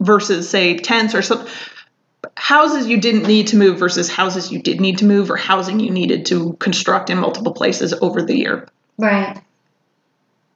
[0.00, 1.46] versus, say, tents or some
[2.36, 5.78] houses you didn't need to move versus houses you did need to move or housing
[5.78, 8.66] you needed to construct in multiple places over the year.
[8.98, 9.38] Right.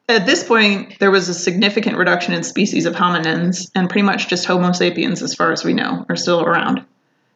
[0.08, 4.28] At this point, there was a significant reduction in species of hominins, and pretty much
[4.28, 6.82] just Homo sapiens, as far as we know, are still around.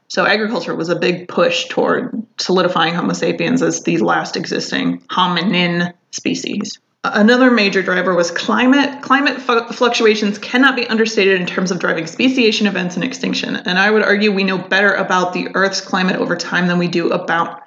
[0.08, 5.92] So, agriculture was a big push toward solidifying Homo sapiens as the last existing hominin
[6.12, 6.78] species.
[7.04, 9.02] Another major driver was climate.
[9.02, 13.56] Climate fu- fluctuations cannot be understated in terms of driving speciation events and extinction.
[13.56, 16.88] And I would argue we know better about the Earth's climate over time than we
[16.88, 17.64] do about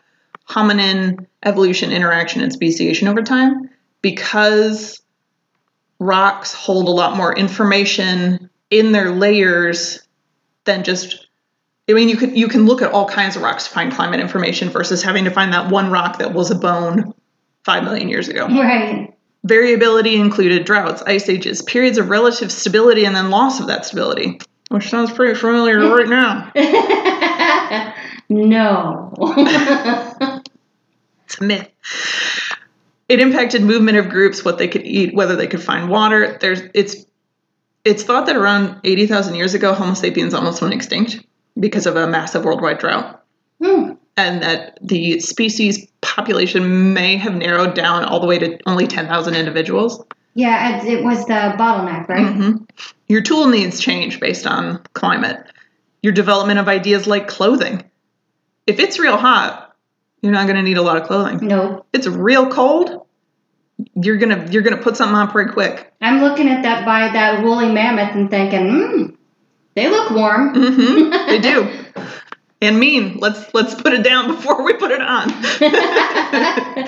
[0.49, 3.69] hominin evolution, interaction, and speciation over time
[4.05, 5.01] because
[5.97, 9.99] rocks hold a lot more information in their layers
[10.65, 11.27] than just
[11.89, 14.19] I mean you could you can look at all kinds of rocks to find climate
[14.19, 17.15] information versus having to find that one rock that was a bone
[17.63, 18.45] 5 million years ago.
[18.45, 19.11] Right.
[19.43, 24.39] Variability included droughts, ice ages, periods of relative stability and then loss of that stability,
[24.69, 26.51] which sounds pretty familiar right now.
[28.29, 30.41] no.
[31.25, 31.71] It's a myth.
[33.07, 36.37] It impacted movement of groups, what they could eat, whether they could find water.
[36.41, 37.05] There's it's
[37.83, 41.23] it's thought that around 80,000 years ago Homo sapiens almost went extinct
[41.59, 43.23] because of a massive worldwide drought
[43.61, 43.91] Hmm.
[44.17, 49.35] and that the species population may have narrowed down all the way to only 10,000
[49.35, 50.03] individuals.
[50.33, 52.27] Yeah, it, it was the bottleneck, right?
[52.33, 52.57] hmm
[53.07, 55.45] Your tool needs change based on climate.
[56.01, 57.83] Your development of ideas like clothing.
[58.67, 59.64] If it's real hot,
[60.25, 61.47] you're not going to need a lot of clothing.
[61.47, 61.85] No.
[61.93, 63.05] If it's real cold,
[63.93, 65.93] you're gonna you're gonna put something on pretty quick.
[66.01, 69.05] I'm looking at that by that woolly mammoth and thinking, hmm,
[69.75, 70.53] they look warm.
[70.55, 71.69] hmm they do.
[72.61, 73.17] and mean.
[73.19, 75.29] Let's let's put it down before we put it on.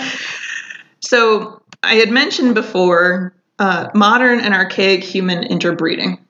[1.01, 6.25] so I had mentioned before uh, modern and archaic human interbreeding.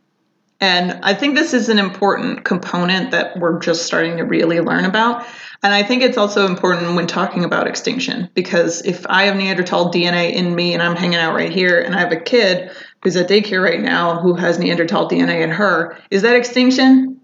[0.60, 4.86] And I think this is an important component that we're just starting to really learn
[4.86, 5.26] about.
[5.64, 9.92] And I think it's also important when talking about extinction because if I have Neanderthal
[9.92, 12.72] DNA in me and I'm hanging out right here and I have a kid
[13.04, 17.20] who's at daycare right now who has Neanderthal DNA in her, is that extinction?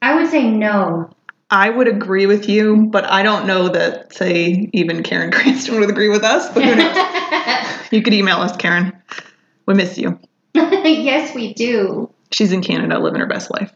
[0.00, 1.10] I would say no.
[1.50, 5.90] I would agree with you, but I don't know that, say, even Karen Cranston would
[5.90, 6.52] agree with us.
[6.52, 7.76] But who knows?
[7.92, 8.92] you could email us, Karen.
[9.66, 10.18] We miss you.
[10.54, 12.11] yes, we do.
[12.32, 13.72] She's in Canada living her best life.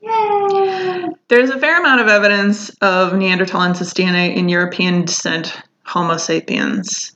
[0.00, 1.08] Yay.
[1.28, 7.12] There's a fair amount of evidence of Neanderthalensis DNA in European descent Homo sapiens.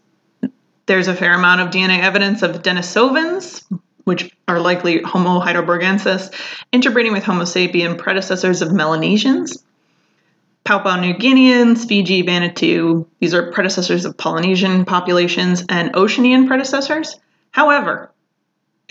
[0.86, 3.62] There's a fair amount of DNA evidence of Denisovans,
[4.05, 6.34] which are likely Homo heidelbergensis,
[6.72, 9.62] interbreeding with Homo sapien predecessors of Melanesians.
[10.64, 17.16] Papua New Guineans, Fiji, Vanuatu, these are predecessors of Polynesian populations and Oceanian predecessors.
[17.53, 18.11] However,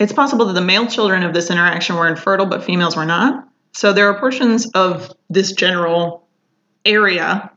[0.00, 3.46] it's possible that the male children of this interaction were infertile, but females were not.
[3.72, 6.26] So there are portions of this general
[6.84, 7.52] area,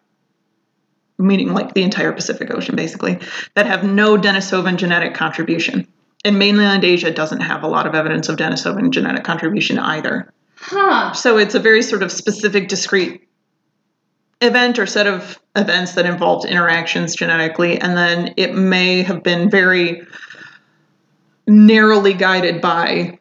[1.18, 3.20] meaning like the entire Pacific Ocean basically,
[3.56, 5.88] that have no Denisovan genetic contribution.
[6.26, 10.32] And mainland Asia doesn't have a lot of evidence of Denisovan genetic contribution either.
[10.56, 11.14] Huh.
[11.14, 13.28] So it's a very sort of specific, discrete
[14.42, 19.50] event or set of events that involved interactions genetically, and then it may have been
[19.50, 20.06] very
[21.48, 23.20] narrowly guided by,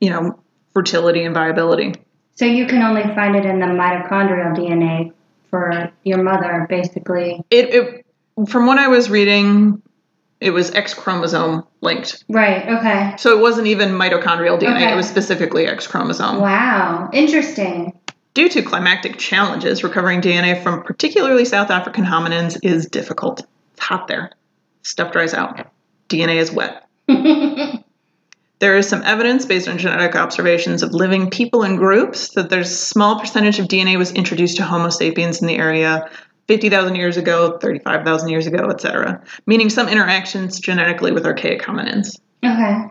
[0.00, 0.38] you know,
[0.72, 1.94] fertility and viability.
[2.34, 5.12] So you can only find it in the mitochondrial DNA
[5.50, 7.42] for your mother, basically.
[7.50, 8.06] It, it
[8.48, 9.82] from what I was reading,
[10.40, 12.24] it was X chromosome linked.
[12.28, 12.68] Right.
[12.68, 13.14] Okay.
[13.16, 14.92] So it wasn't even mitochondrial DNA, Okay.
[14.92, 16.40] it was specifically X chromosome.
[16.40, 17.08] Wow.
[17.12, 17.98] Interesting.
[18.34, 23.46] Due to climatic challenges, recovering DNA from particularly South African hominins is difficult.
[23.72, 24.30] It's hot there.
[24.82, 25.68] Stuff dries out.
[26.10, 26.85] DNA is wet.
[28.58, 32.70] There is some evidence based on genetic observations of living people in groups that there's
[32.70, 36.08] a small percentage of DNA was introduced to Homo sapiens in the area
[36.48, 42.18] 50,000 years ago, 35,000 years ago, etc., meaning some interactions genetically with archaic hominins.
[42.42, 42.84] Okay.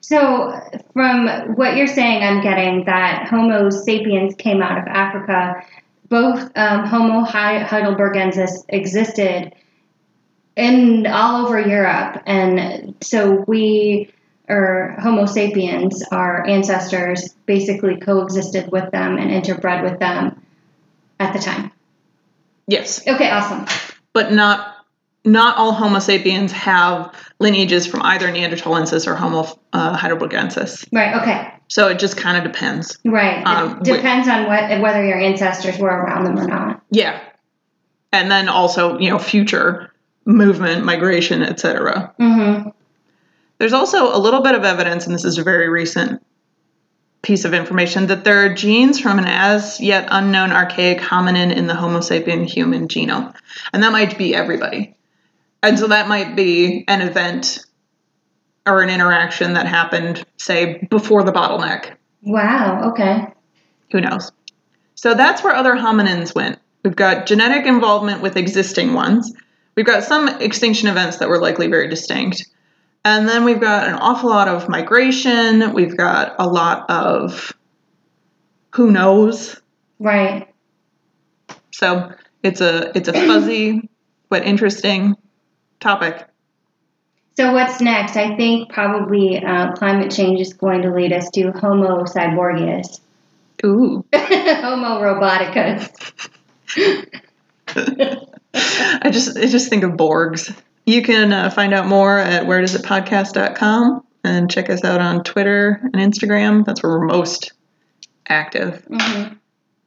[0.00, 0.54] So,
[0.92, 5.62] from what you're saying, I'm getting that Homo sapiens came out of Africa.
[6.08, 9.52] Both um, Homo heidelbergensis existed
[10.56, 14.10] in all over Europe, and so we,
[14.48, 20.42] or Homo sapiens, our ancestors, basically coexisted with them and interbred with them
[21.20, 21.70] at the time.
[22.66, 23.66] Yes, Okay, awesome.
[24.12, 24.72] but not
[25.24, 30.86] not all Homo sapiens have lineages from either Neanderthalensis or Homo uh, heidelbergensis.
[30.92, 31.20] Right.
[31.20, 31.52] Okay.
[31.68, 32.96] So it just kind of depends.
[33.04, 33.44] Right.
[33.44, 36.82] Um, it depends on what whether your ancestors were around them or not.
[36.90, 37.20] Yeah.
[38.12, 39.92] And then also, you know, future
[40.26, 42.12] movement, migration, etc.
[42.20, 42.68] Mm-hmm.
[43.58, 46.22] There's also a little bit of evidence, and this is a very recent
[47.22, 51.66] piece of information, that there are genes from an as yet unknown archaic hominin in
[51.66, 53.34] the Homo sapien human genome.
[53.72, 54.94] And that might be everybody.
[55.62, 57.64] And so that might be an event
[58.66, 61.94] or an interaction that happened, say, before the bottleneck.
[62.22, 62.90] Wow.
[62.90, 63.26] Okay.
[63.92, 64.30] Who knows?
[64.94, 66.58] So that's where other hominins went.
[66.84, 69.32] We've got genetic involvement with existing ones.
[69.76, 72.44] We've got some extinction events that were likely very distinct.
[73.04, 75.74] And then we've got an awful lot of migration.
[75.74, 77.52] We've got a lot of
[78.74, 79.60] who knows.
[79.98, 80.52] Right.
[81.72, 82.12] So
[82.42, 83.88] it's a it's a fuzzy
[84.28, 85.14] but interesting
[85.78, 86.26] topic.
[87.36, 88.16] So what's next?
[88.16, 93.00] I think probably uh, climate change is going to lead us to Homo cyborgius,
[93.64, 94.04] Ooh.
[94.14, 95.90] Homo roboticus.
[99.02, 100.54] I just I just think of Borgs.
[100.86, 105.94] You can uh, find out more at wheredoesitpodcast.com and check us out on Twitter and
[105.94, 106.64] Instagram.
[106.64, 107.52] That's where we're most
[108.28, 108.84] active.
[108.88, 109.34] hmm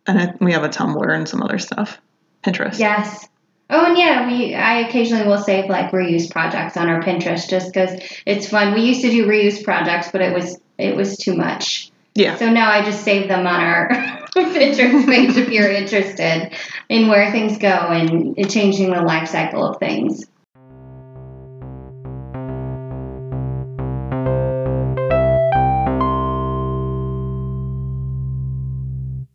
[0.07, 1.99] And I, we have a Tumblr and some other stuff.
[2.43, 2.80] Pinterest.
[2.80, 3.28] Yes.
[3.70, 7.72] Oh, and yeah, we I occasionally will save like reuse projects on our Pinterest just
[7.72, 8.74] because it's fun.
[8.74, 11.91] We used to do reuse projects, but it was it was too much.
[12.16, 12.36] Yeah.
[12.38, 13.89] So now I just save them on our
[14.36, 16.53] Pinterest page if you're interested
[16.89, 20.26] in where things go and changing the life cycle of things.